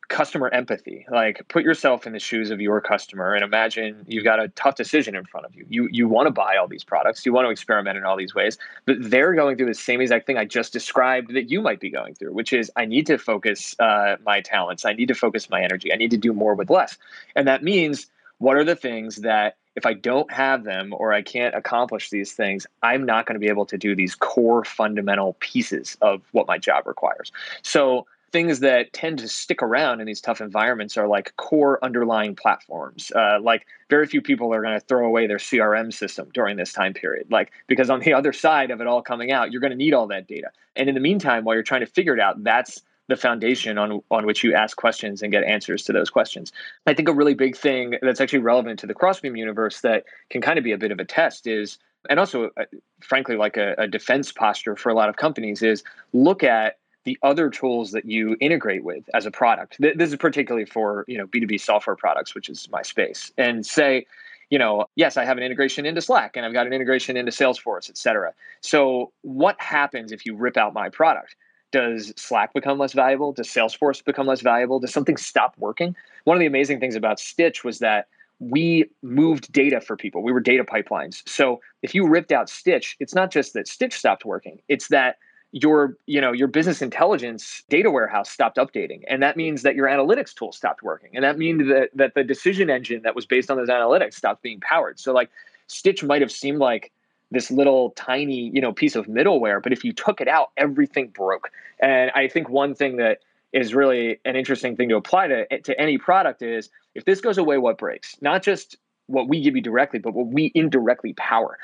customer 0.08 0.48
empathy. 0.48 1.06
Like 1.10 1.46
put 1.48 1.62
yourself 1.62 2.06
in 2.06 2.12
the 2.12 2.18
shoes 2.18 2.50
of 2.50 2.60
your 2.60 2.80
customer 2.80 3.34
and 3.34 3.44
imagine 3.44 4.04
you've 4.06 4.24
got 4.24 4.40
a 4.40 4.48
tough 4.48 4.76
decision 4.76 5.14
in 5.14 5.24
front 5.24 5.46
of 5.46 5.54
you. 5.54 5.66
You 5.68 5.88
you 5.90 6.08
want 6.08 6.26
to 6.26 6.30
buy 6.32 6.56
all 6.56 6.68
these 6.68 6.84
products. 6.84 7.24
You 7.24 7.32
want 7.32 7.46
to 7.46 7.50
experiment 7.50 7.96
in 7.96 8.04
all 8.04 8.16
these 8.16 8.34
ways. 8.34 8.58
But 8.84 8.96
they're 9.00 9.34
going 9.34 9.56
through 9.56 9.66
the 9.66 9.74
same 9.74 10.00
exact 10.00 10.26
thing 10.26 10.38
i 10.38 10.44
just 10.44 10.72
described 10.72 11.34
that 11.34 11.50
you 11.50 11.60
might 11.60 11.80
be 11.80 11.90
going 11.90 12.14
through 12.14 12.32
which 12.32 12.52
is 12.52 12.70
i 12.76 12.84
need 12.84 13.06
to 13.06 13.18
focus 13.18 13.76
uh, 13.78 14.16
my 14.24 14.40
talents. 14.40 14.84
I 14.84 14.92
need 14.92 15.08
to 15.08 15.14
focus 15.14 15.50
my 15.50 15.62
energy. 15.62 15.92
I 15.92 15.96
need 15.96 16.10
to 16.10 16.16
do 16.16 16.32
more 16.32 16.54
with 16.54 16.70
less. 16.70 16.96
And 17.34 17.46
that 17.48 17.62
means 17.62 18.06
what 18.38 18.56
are 18.56 18.64
the 18.64 18.76
things 18.76 19.16
that 19.16 19.56
if 19.74 19.84
I 19.84 19.92
don't 19.92 20.30
have 20.32 20.64
them 20.64 20.94
or 20.96 21.12
I 21.12 21.22
can't 21.22 21.54
accomplish 21.54 22.10
these 22.10 22.32
things, 22.32 22.66
I'm 22.82 23.04
not 23.04 23.26
going 23.26 23.34
to 23.34 23.40
be 23.40 23.48
able 23.48 23.66
to 23.66 23.76
do 23.76 23.94
these 23.94 24.14
core 24.14 24.64
fundamental 24.64 25.36
pieces 25.40 25.96
of 26.00 26.22
what 26.32 26.46
my 26.46 26.56
job 26.56 26.86
requires. 26.86 27.30
So 27.62 28.06
things 28.36 28.60
that 28.60 28.92
tend 28.92 29.18
to 29.18 29.26
stick 29.28 29.62
around 29.62 29.98
in 29.98 30.06
these 30.06 30.20
tough 30.20 30.42
environments 30.42 30.98
are 30.98 31.08
like 31.08 31.34
core 31.38 31.82
underlying 31.82 32.36
platforms. 32.36 33.10
Uh, 33.16 33.38
like 33.40 33.66
very 33.88 34.06
few 34.06 34.20
people 34.20 34.52
are 34.52 34.60
going 34.60 34.78
to 34.78 34.86
throw 34.86 35.06
away 35.06 35.26
their 35.26 35.38
CRM 35.38 35.90
system 35.90 36.28
during 36.34 36.58
this 36.58 36.70
time 36.70 36.92
period, 36.92 37.26
like 37.30 37.50
because 37.66 37.88
on 37.88 38.00
the 38.00 38.12
other 38.18 38.34
side 38.34 38.70
of 38.70 38.82
it 38.82 38.86
all 38.86 39.00
coming 39.00 39.32
out, 39.32 39.52
you're 39.52 39.62
going 39.62 39.70
to 39.70 39.76
need 39.76 39.94
all 39.94 40.06
that 40.06 40.28
data. 40.28 40.50
And 40.76 40.86
in 40.86 40.94
the 40.94 41.00
meantime, 41.00 41.44
while 41.44 41.54
you're 41.56 41.62
trying 41.62 41.80
to 41.80 41.86
figure 41.86 42.12
it 42.12 42.20
out, 42.20 42.44
that's 42.44 42.82
the 43.08 43.16
foundation 43.16 43.78
on 43.78 44.02
on 44.10 44.26
which 44.26 44.44
you 44.44 44.52
ask 44.52 44.76
questions 44.76 45.22
and 45.22 45.32
get 45.32 45.42
answers 45.42 45.82
to 45.84 45.94
those 45.94 46.10
questions. 46.10 46.52
I 46.86 46.92
think 46.92 47.08
a 47.08 47.14
really 47.14 47.32
big 47.32 47.56
thing 47.56 47.94
that's 48.02 48.20
actually 48.20 48.40
relevant 48.40 48.78
to 48.80 48.86
the 48.86 48.92
Crossbeam 48.92 49.36
universe 49.36 49.80
that 49.80 50.04
can 50.28 50.42
kind 50.42 50.58
of 50.58 50.64
be 50.64 50.72
a 50.72 50.78
bit 50.78 50.92
of 50.92 50.98
a 50.98 51.06
test 51.06 51.46
is 51.46 51.78
and 52.10 52.20
also 52.20 52.50
uh, 52.58 52.64
frankly 53.00 53.36
like 53.36 53.56
a, 53.56 53.74
a 53.78 53.88
defense 53.88 54.30
posture 54.30 54.76
for 54.76 54.90
a 54.90 54.94
lot 54.94 55.08
of 55.08 55.16
companies 55.16 55.62
is 55.62 55.82
look 56.12 56.44
at 56.44 56.76
the 57.06 57.16
other 57.22 57.48
tools 57.48 57.92
that 57.92 58.04
you 58.04 58.36
integrate 58.40 58.84
with 58.84 59.08
as 59.14 59.24
a 59.24 59.30
product. 59.30 59.76
This 59.78 60.10
is 60.10 60.16
particularly 60.16 60.66
for 60.66 61.06
you 61.08 61.16
know 61.16 61.26
B2B 61.26 61.58
software 61.58 61.96
products, 61.96 62.34
which 62.34 62.50
is 62.50 62.68
my 62.70 62.82
space, 62.82 63.32
and 63.38 63.64
say, 63.64 64.04
you 64.50 64.58
know, 64.58 64.86
yes, 64.96 65.16
I 65.16 65.24
have 65.24 65.38
an 65.38 65.44
integration 65.44 65.86
into 65.86 66.02
Slack 66.02 66.36
and 66.36 66.44
I've 66.44 66.52
got 66.52 66.66
an 66.66 66.72
integration 66.72 67.16
into 67.16 67.32
Salesforce, 67.32 67.88
et 67.88 67.96
cetera. 67.96 68.34
So 68.60 69.12
what 69.22 69.58
happens 69.60 70.12
if 70.12 70.26
you 70.26 70.34
rip 70.36 70.56
out 70.56 70.74
my 70.74 70.88
product? 70.88 71.36
Does 71.72 72.12
Slack 72.16 72.52
become 72.52 72.78
less 72.78 72.92
valuable? 72.92 73.32
Does 73.32 73.48
Salesforce 73.48 74.04
become 74.04 74.26
less 74.26 74.40
valuable? 74.40 74.78
Does 74.78 74.92
something 74.92 75.16
stop 75.16 75.54
working? 75.58 75.96
One 76.24 76.36
of 76.36 76.40
the 76.40 76.46
amazing 76.46 76.80
things 76.80 76.96
about 76.96 77.18
Stitch 77.18 77.64
was 77.64 77.78
that 77.78 78.08
we 78.38 78.90
moved 79.02 79.50
data 79.52 79.80
for 79.80 79.96
people. 79.96 80.22
We 80.22 80.32
were 80.32 80.40
data 80.40 80.64
pipelines. 80.64 81.22
So 81.26 81.60
if 81.82 81.94
you 81.94 82.06
ripped 82.06 82.32
out 82.32 82.48
Stitch, 82.48 82.96
it's 83.00 83.14
not 83.14 83.30
just 83.30 83.52
that 83.54 83.66
Stitch 83.66 83.94
stopped 83.94 84.24
working, 84.24 84.60
it's 84.68 84.88
that 84.88 85.16
your 85.52 85.96
you 86.06 86.20
know 86.20 86.32
your 86.32 86.48
business 86.48 86.82
intelligence 86.82 87.62
data 87.68 87.90
warehouse 87.90 88.30
stopped 88.30 88.56
updating 88.56 89.02
and 89.08 89.22
that 89.22 89.36
means 89.36 89.62
that 89.62 89.74
your 89.74 89.86
analytics 89.86 90.34
tool 90.34 90.52
stopped 90.52 90.82
working 90.82 91.10
and 91.14 91.24
that 91.24 91.38
means 91.38 91.68
that 91.68 91.88
that 91.94 92.14
the 92.14 92.24
decision 92.24 92.68
engine 92.68 93.02
that 93.02 93.14
was 93.14 93.24
based 93.26 93.50
on 93.50 93.56
those 93.56 93.68
analytics 93.68 94.14
stopped 94.14 94.42
being 94.42 94.60
powered. 94.60 94.98
So 94.98 95.12
like 95.12 95.30
stitch 95.68 96.02
might 96.02 96.20
have 96.20 96.32
seemed 96.32 96.58
like 96.58 96.92
this 97.30 97.50
little 97.50 97.90
tiny 97.90 98.50
you 98.52 98.60
know 98.60 98.72
piece 98.72 98.96
of 98.96 99.06
middleware 99.06 99.62
but 99.62 99.72
if 99.72 99.84
you 99.84 99.92
took 99.92 100.20
it 100.20 100.28
out 100.28 100.50
everything 100.56 101.08
broke. 101.08 101.50
And 101.80 102.10
i 102.14 102.28
think 102.28 102.48
one 102.48 102.74
thing 102.74 102.96
that 102.96 103.18
is 103.52 103.74
really 103.74 104.18
an 104.24 104.36
interesting 104.36 104.76
thing 104.76 104.88
to 104.88 104.96
apply 104.96 105.28
to 105.28 105.60
to 105.60 105.80
any 105.80 105.96
product 105.96 106.42
is 106.42 106.68
if 106.94 107.04
this 107.04 107.20
goes 107.20 107.38
away 107.38 107.58
what 107.58 107.78
breaks? 107.78 108.16
Not 108.20 108.42
just 108.42 108.76
what 109.06 109.28
we 109.28 109.40
give 109.40 109.54
you 109.54 109.62
directly 109.62 110.00
but 110.00 110.12
what 110.12 110.26
we 110.26 110.50
indirectly 110.54 111.12
power 111.14 111.58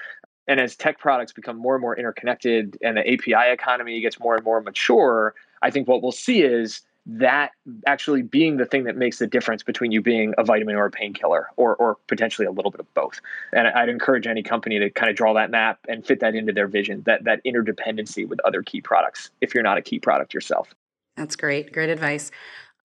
and 0.48 0.60
as 0.60 0.76
tech 0.76 0.98
products 0.98 1.32
become 1.32 1.56
more 1.56 1.74
and 1.74 1.82
more 1.82 1.96
interconnected 1.96 2.76
and 2.82 2.96
the 2.96 3.12
API 3.12 3.52
economy 3.52 4.00
gets 4.00 4.18
more 4.18 4.34
and 4.34 4.44
more 4.44 4.60
mature, 4.60 5.34
I 5.62 5.70
think 5.70 5.88
what 5.88 6.02
we'll 6.02 6.12
see 6.12 6.42
is 6.42 6.82
that 7.04 7.50
actually 7.86 8.22
being 8.22 8.58
the 8.58 8.64
thing 8.64 8.84
that 8.84 8.96
makes 8.96 9.18
the 9.18 9.26
difference 9.26 9.62
between 9.62 9.90
you 9.90 10.00
being 10.00 10.34
a 10.38 10.44
vitamin 10.44 10.76
or 10.76 10.86
a 10.86 10.90
painkiller 10.90 11.48
or, 11.56 11.74
or 11.76 11.96
potentially 12.06 12.46
a 12.46 12.50
little 12.50 12.70
bit 12.70 12.80
of 12.80 12.94
both. 12.94 13.20
And 13.52 13.66
I'd 13.68 13.88
encourage 13.88 14.26
any 14.26 14.42
company 14.42 14.78
to 14.78 14.88
kind 14.90 15.10
of 15.10 15.16
draw 15.16 15.34
that 15.34 15.50
map 15.50 15.80
and 15.88 16.06
fit 16.06 16.20
that 16.20 16.34
into 16.34 16.52
their 16.52 16.68
vision, 16.68 17.02
that, 17.06 17.24
that 17.24 17.44
interdependency 17.44 18.28
with 18.28 18.38
other 18.44 18.62
key 18.62 18.80
products 18.80 19.30
if 19.40 19.52
you're 19.52 19.64
not 19.64 19.78
a 19.78 19.82
key 19.82 19.98
product 19.98 20.32
yourself. 20.32 20.74
That's 21.16 21.34
great. 21.34 21.72
Great 21.72 21.90
advice. 21.90 22.30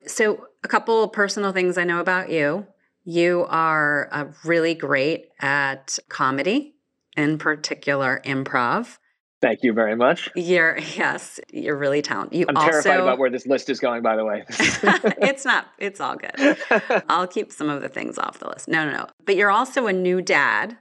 So, 0.06 0.48
a 0.64 0.68
couple 0.68 1.08
personal 1.10 1.52
things 1.54 1.78
I 1.78 1.84
know 1.84 2.00
about 2.00 2.30
you. 2.30 2.66
You 3.04 3.46
are 3.50 4.10
uh, 4.12 4.26
really 4.44 4.74
great 4.74 5.30
at 5.40 5.98
comedy 6.10 6.77
in 7.18 7.38
particular 7.38 8.22
improv. 8.24 8.98
Thank 9.40 9.60
you 9.62 9.74
very 9.74 9.96
much. 9.96 10.30
You're 10.36 10.78
yes, 10.96 11.40
you're 11.52 11.78
really 11.78 12.02
talented. 12.02 12.40
You 12.40 12.46
I'm 12.48 12.58
also, 12.58 12.70
terrified 12.70 13.00
about 13.00 13.20
where 13.20 13.30
this 13.30 13.46
list 13.46 13.70
is 13.70 13.80
going. 13.80 14.02
By 14.02 14.16
the 14.16 14.26
way, 14.26 14.44
it's 14.50 15.46
not. 15.46 15.68
It's 15.78 16.00
all 16.00 16.16
good. 16.16 16.58
I'll 17.10 17.28
keep 17.28 17.52
some 17.52 17.70
of 17.70 17.82
the 17.82 17.90
things 17.90 18.18
off 18.18 18.40
the 18.40 18.48
list. 18.48 18.68
No, 18.68 18.86
no, 18.86 18.92
no. 18.92 19.08
But 19.26 19.36
you're 19.36 19.52
also 19.52 19.88
a 19.88 19.94
new 19.94 20.22
dad. 20.22 20.78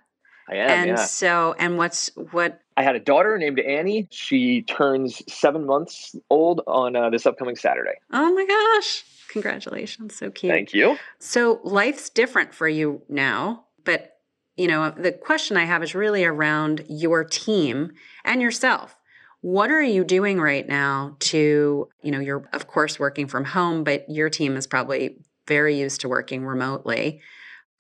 I 0.49 0.57
am. 0.57 0.71
And 0.71 0.89
yeah. 0.91 1.05
so, 1.05 1.55
and 1.59 1.77
what's 1.77 2.11
what? 2.31 2.61
I 2.77 2.83
had 2.83 2.95
a 2.95 3.01
daughter 3.01 3.37
named 3.37 3.59
Annie. 3.59 4.07
She 4.11 4.63
turns 4.63 5.23
seven 5.33 5.67
months 5.67 6.15
old 6.31 6.63
on 6.67 6.95
uh, 6.95 7.11
this 7.11 7.27
upcoming 7.27 7.57
Saturday. 7.57 7.95
Oh 8.13 8.33
my 8.33 8.47
gosh! 8.47 9.05
Congratulations, 9.29 10.17
so 10.17 10.31
cute. 10.31 10.53
Thank 10.53 10.73
you. 10.73 10.97
So 11.19 11.61
life's 11.63 12.09
different 12.11 12.55
for 12.55 12.69
you 12.69 13.03
now, 13.09 13.65
but 13.85 14.16
you 14.57 14.67
know, 14.67 14.91
the 14.91 15.13
question 15.13 15.57
I 15.57 15.65
have 15.65 15.83
is 15.83 15.95
really 15.95 16.25
around 16.25 16.85
your 16.89 17.25
team 17.25 17.93
and 18.25 18.41
yourself. 18.41 18.97
What 19.43 19.71
are 19.71 19.83
you 19.83 20.03
doing 20.03 20.41
right 20.41 20.67
now 20.67 21.17
to, 21.21 21.89
you 22.03 22.11
know, 22.11 22.21
you're 22.21 22.49
of 22.53 22.67
course 22.67 22.99
working 22.99 23.27
from 23.27 23.45
home, 23.45 23.85
but 23.85 24.09
your 24.09 24.31
team 24.31 24.57
is 24.57 24.67
probably 24.67 25.19
very 25.47 25.79
used 25.79 26.01
to 26.01 26.09
working 26.09 26.45
remotely. 26.45 27.21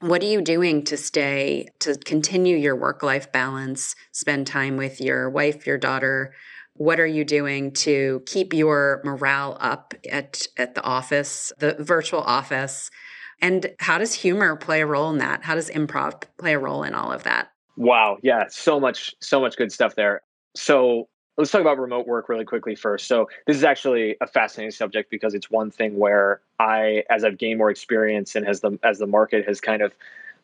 What 0.00 0.23
are 0.23 0.26
you 0.26 0.42
doing 0.42 0.85
to 0.85 0.97
stay, 0.97 1.68
to 1.80 1.97
continue 1.97 2.56
your 2.56 2.76
work 2.76 3.02
life 3.02 3.33
balance, 3.33 3.97
spend 4.12 4.47
time 4.47 4.76
with 4.76 5.00
your 5.00 5.30
wife, 5.30 5.66
your 5.66 5.78
daughter? 5.78 6.35
What 6.75 7.00
are 7.00 7.06
you 7.06 7.25
doing 7.25 7.73
to 7.73 8.23
keep 8.26 8.52
your 8.52 9.00
morale 9.02 9.56
up 9.59 9.95
at, 10.11 10.47
at 10.59 10.75
the 10.75 10.83
office, 10.83 11.50
the 11.59 11.76
virtual 11.78 12.21
office? 12.21 12.90
And 13.40 13.74
how 13.78 13.98
does 13.98 14.14
humor 14.14 14.56
play 14.56 14.80
a 14.80 14.86
role 14.86 15.10
in 15.10 15.18
that? 15.18 15.42
How 15.42 15.54
does 15.54 15.70
improv 15.70 16.22
play 16.38 16.54
a 16.54 16.58
role 16.58 16.82
in 16.82 16.94
all 16.94 17.12
of 17.12 17.22
that? 17.24 17.52
Wow. 17.76 18.18
Yeah. 18.22 18.44
So 18.48 18.80
much, 18.80 19.14
so 19.20 19.40
much 19.40 19.56
good 19.56 19.70
stuff 19.70 19.94
there. 19.94 20.22
So 20.54 21.08
let's 21.36 21.50
talk 21.50 21.60
about 21.60 21.78
remote 21.78 22.06
work 22.06 22.28
really 22.28 22.44
quickly 22.44 22.74
first. 22.74 23.06
So 23.06 23.28
this 23.46 23.56
is 23.56 23.64
actually 23.64 24.16
a 24.20 24.26
fascinating 24.26 24.70
subject 24.70 25.10
because 25.10 25.34
it's 25.34 25.50
one 25.50 25.70
thing 25.70 25.98
where 25.98 26.40
I, 26.58 27.04
as 27.10 27.24
I've 27.24 27.38
gained 27.38 27.58
more 27.58 27.70
experience 27.70 28.34
and 28.34 28.46
as 28.46 28.60
the 28.60 28.78
as 28.82 28.98
the 28.98 29.06
market 29.06 29.46
has 29.46 29.60
kind 29.60 29.82
of 29.82 29.92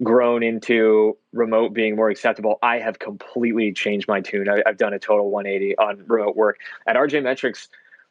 grown 0.03 0.43
into 0.43 1.17
remote 1.33 1.73
being 1.73 1.97
more 1.97 2.11
acceptable, 2.11 2.59
I 2.63 2.79
have 2.79 2.99
completely 2.99 3.73
changed 3.73 4.09
my 4.09 4.21
tune. 4.21 4.49
I, 4.49 4.63
have 4.67 4.77
done 4.77 4.93
a 4.93 4.99
total 4.99 5.31
180 5.31 5.79
on 5.79 6.05
remote 6.07 6.37
work. 6.37 6.59
At 6.87 6.97
RJ 6.97 7.23
Metrics, 7.23 7.69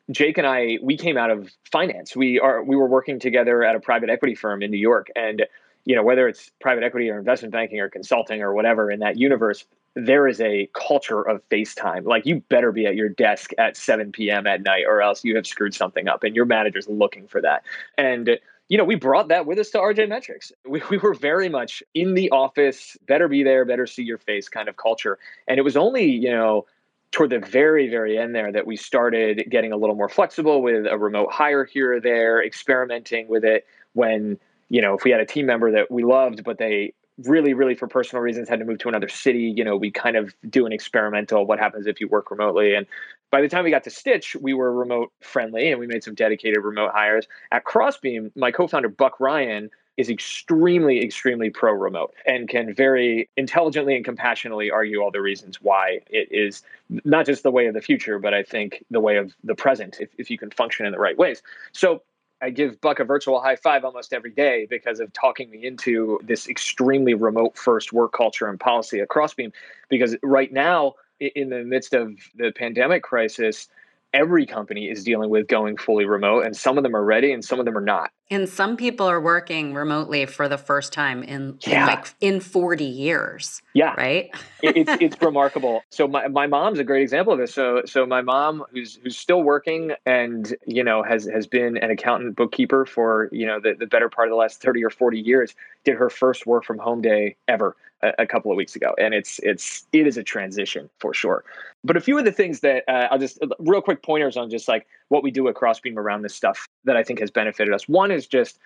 Jake 0.10 0.38
and 0.38 0.48
I, 0.48 0.79
we 0.81 0.98
came 0.98 1.17
out 1.17 1.29
of 1.29 1.50
finance. 1.72 2.15
We 2.15 2.39
are 2.39 2.63
we 2.63 2.75
were 2.75 2.88
working 2.88 3.20
together 3.20 3.63
at 3.63 3.75
a 3.75 3.79
private 3.79 4.10
equity 4.10 4.36
firm 4.36 4.63
in 4.63 4.72
New 4.72 4.77
York, 4.77 5.10
and 5.15 5.46
you 5.86 5.96
know 5.96 6.03
whether 6.03 6.27
it's 6.27 6.51
private 6.60 6.84
equity 6.84 7.10
or 7.10 7.20
investment 7.20 7.51
banking 7.51 7.79
or 7.79 7.89
consulting 7.89 8.41
or 8.41 8.53
whatever 8.53 8.89
in 8.89 9.00
that 9.00 9.17
universe, 9.17 9.65
there 9.96 10.27
is 10.27 10.41
a 10.41 10.70
culture 10.74 11.22
of 11.22 11.48
FaceTime. 11.50 12.05
Like 12.05 12.25
you 12.25 12.41
better 12.50 12.72
be 12.72 12.86
at 12.86 12.96
your 12.96 13.10
desk 13.10 13.51
at 13.58 13.77
7 13.77 14.12
p.m. 14.12 14.48
at 14.48 14.63
night, 14.63 14.86
or 14.88 15.01
else 15.01 15.24
you 15.24 15.36
have 15.36 15.46
screwed 15.46 15.75
something 15.75 16.08
up, 16.08 16.24
and 16.24 16.36
your 16.36 16.46
manager's 16.46 16.88
looking 16.88 17.27
for 17.27 17.41
that. 17.41 17.63
And 17.98 18.39
you 18.72 18.77
know, 18.77 18.86
we 18.86 18.96
brought 18.96 19.27
that 19.27 19.46
with 19.46 19.60
us 19.60 19.70
to 19.72 19.79
RJ 19.79 20.08
Metrics. 20.08 20.53
We, 20.65 20.81
we 20.89 20.98
were 20.98 21.13
very 21.13 21.50
much 21.50 21.84
in 21.93 22.13
the 22.13 22.31
office, 22.31 22.96
better 23.05 23.27
be 23.27 23.43
there, 23.43 23.65
better 23.65 23.86
see 23.86 24.01
your 24.01 24.17
face 24.17 24.48
kind 24.48 24.70
of 24.70 24.77
culture. 24.77 25.20
And 25.46 25.58
it 25.58 25.63
was 25.63 25.75
only, 25.75 26.05
you 26.05 26.31
know, 26.31 26.65
toward 27.12 27.30
the 27.30 27.39
very 27.39 27.89
very 27.89 28.18
end 28.18 28.34
there 28.34 28.51
that 28.51 28.65
we 28.65 28.75
started 28.75 29.46
getting 29.50 29.72
a 29.72 29.77
little 29.77 29.96
more 29.96 30.10
flexible 30.10 30.62
with 30.62 30.86
a 30.86 30.98
remote 30.98 31.32
hire 31.32 31.65
here 31.65 31.96
or 31.96 32.00
there 32.00 32.44
experimenting 32.44 33.27
with 33.27 33.44
it 33.44 33.65
when 33.94 34.38
you 34.70 34.82
know 34.82 34.94
if 34.94 35.03
we 35.03 35.12
had 35.12 35.20
a 35.20 35.25
team 35.25 35.46
member 35.46 35.72
that 35.72 35.91
we 35.91 36.03
loved 36.03 36.44
but 36.44 36.58
they 36.58 36.94
really 37.25 37.53
really 37.53 37.75
for 37.75 37.88
personal 37.88 38.22
reasons 38.22 38.50
had 38.50 38.60
to 38.60 38.65
move 38.65 38.80
to 38.80 38.88
another 38.88 39.10
city 39.10 39.53
you 39.56 39.63
know 39.63 39.75
we 39.75 39.91
kind 39.91 40.15
of 40.15 40.34
do 40.50 40.65
an 40.65 40.72
experimental 40.72 41.46
what 41.46 41.60
happens 41.60 41.86
if 41.88 42.00
you 42.00 42.08
work 42.08 42.32
remotely? 42.32 42.74
And 42.74 42.88
by 43.30 43.41
the 43.41 43.48
time 43.48 43.63
we 43.63 43.72
got 43.72 43.84
to 43.84 43.89
stitch 43.89 44.36
we 44.39 44.53
were 44.53 44.74
remote 44.74 45.12
friendly 45.22 45.72
and 45.72 45.80
we 45.80 45.88
made 45.88 46.03
some 46.03 46.15
dedicated 46.15 46.63
remote 46.63 46.91
hires. 46.94 47.27
At 47.51 47.65
crossbeam 47.65 48.32
my 48.36 48.51
co-founder 48.51 48.89
buck 48.89 49.20
ryan 49.20 49.70
is 50.01 50.10
extremely, 50.10 51.03
extremely 51.03 51.51
pro 51.51 51.72
remote 51.74 52.13
and 52.25 52.50
can 52.50 52.74
very 52.74 53.29
intelligently 53.38 53.96
and 53.96 54.03
compassionately 54.03 54.72
argue 54.72 55.00
all 55.00 55.12
the 55.12 55.22
reasons 55.22 55.62
why 55.62 56.00
it 56.10 56.27
is 56.31 56.63
not 57.05 57.27
just 57.27 57.43
the 57.43 57.51
way 57.51 57.67
of 57.67 57.75
the 57.75 57.81
future, 57.81 58.17
but 58.17 58.34
I 58.34 58.41
think 58.41 58.84
the 58.89 59.00
way 59.00 59.17
of 59.17 59.34
the 59.43 59.53
present 59.53 59.98
if, 60.00 60.10
if 60.17 60.31
you 60.31 60.39
can 60.39 60.50
function 60.50 60.88
in 60.88 60.91
the 60.91 60.98
right 60.98 61.15
ways. 61.15 61.43
So 61.72 62.01
I 62.41 62.50
give 62.50 62.81
Buck 62.81 63.00
a 63.00 63.03
virtual 63.03 63.39
high 63.39 63.55
five 63.55 63.86
almost 63.86 64.12
every 64.12 64.31
day 64.31 64.65
because 64.67 65.00
of 65.00 65.13
talking 65.13 65.51
me 65.51 65.63
into 65.63 66.20
this 66.24 66.50
extremely 66.50 67.13
remote 67.13 67.55
first 67.55 67.93
work 67.93 68.13
culture 68.13 68.48
and 68.48 68.60
policy 68.60 69.00
at 69.00 69.10
Crossbeam. 69.10 69.53
Because 69.88 70.15
right 70.24 70.51
now, 70.51 70.96
in 71.20 71.50
the 71.50 71.63
midst 71.63 71.93
of 71.93 72.15
the 72.36 72.51
pandemic 72.51 73.03
crisis, 73.03 73.70
every 74.13 74.48
company 74.48 74.89
is 74.89 75.03
dealing 75.03 75.29
with 75.29 75.48
going 75.48 75.77
fully 75.77 76.05
remote 76.05 76.43
and 76.43 76.58
some 76.58 76.77
of 76.77 76.84
them 76.84 76.96
are 76.96 77.03
ready 77.03 77.31
and 77.31 77.46
some 77.46 77.60
of 77.60 77.65
them 77.65 77.77
are 77.77 77.81
not 77.81 78.12
and 78.31 78.50
some 78.50 78.77
people 78.77 79.05
are 79.05 79.21
working 79.21 79.73
remotely 79.73 80.25
for 80.25 80.47
the 80.47 80.57
first 80.57 80.93
time 80.93 81.21
in, 81.21 81.59
yeah. 81.67 81.85
like 81.85 82.07
in 82.21 82.39
40 82.39 82.83
years 82.83 83.61
yeah. 83.73 83.93
right? 83.95 84.29
It, 84.61 84.77
it's 84.77 85.01
it's 85.01 85.21
remarkable. 85.21 85.83
So 85.89 86.07
my, 86.07 86.27
my 86.27 86.47
mom's 86.47 86.79
a 86.79 86.83
great 86.83 87.01
example 87.01 87.33
of 87.33 87.39
this. 87.39 87.53
So 87.53 87.83
so 87.85 88.05
my 88.05 88.21
mom 88.21 88.63
who's 88.71 89.00
who's 89.03 89.17
still 89.17 89.43
working 89.43 89.93
and 90.05 90.55
you 90.65 90.83
know 90.83 91.03
has 91.03 91.25
has 91.25 91.47
been 91.47 91.77
an 91.77 91.91
accountant 91.91 92.35
bookkeeper 92.35 92.85
for 92.85 93.29
you 93.31 93.45
know 93.45 93.59
the, 93.59 93.75
the 93.77 93.85
better 93.85 94.09
part 94.09 94.27
of 94.27 94.31
the 94.31 94.38
last 94.38 94.61
30 94.61 94.83
or 94.83 94.89
40 94.89 95.19
years 95.19 95.55
did 95.83 95.95
her 95.95 96.09
first 96.09 96.45
work 96.45 96.63
from 96.63 96.77
home 96.77 97.01
day 97.01 97.35
ever 97.47 97.75
a, 98.01 98.13
a 98.19 98.27
couple 98.27 98.51
of 98.51 98.57
weeks 98.57 98.75
ago. 98.75 98.93
And 98.97 99.13
it's 99.13 99.39
it's 99.39 99.85
it 99.93 100.07
is 100.07 100.17
a 100.17 100.23
transition 100.23 100.89
for 101.00 101.13
sure. 101.13 101.43
But 101.83 101.97
a 101.97 102.01
few 102.01 102.17
of 102.17 102.25
the 102.25 102.31
things 102.31 102.59
that 102.61 102.83
uh, 102.88 103.07
I'll 103.11 103.19
just 103.19 103.39
real 103.59 103.81
quick 103.81 104.03
pointers 104.03 104.38
on 104.38 104.50
just 104.50 104.67
like 104.67 104.88
what 105.12 105.24
we 105.24 105.30
do 105.30 105.48
at 105.50 105.56
Crossbeam 105.56 105.98
around 105.98 106.22
this 106.22 106.34
stuff 106.34 106.68
that 106.86 106.96
I 106.96 107.03
think 107.03 107.20
has 107.20 107.30
benefited 107.30 107.74
us. 107.74 107.88
One 107.88 108.12
is 108.12 108.25
just 108.25 108.60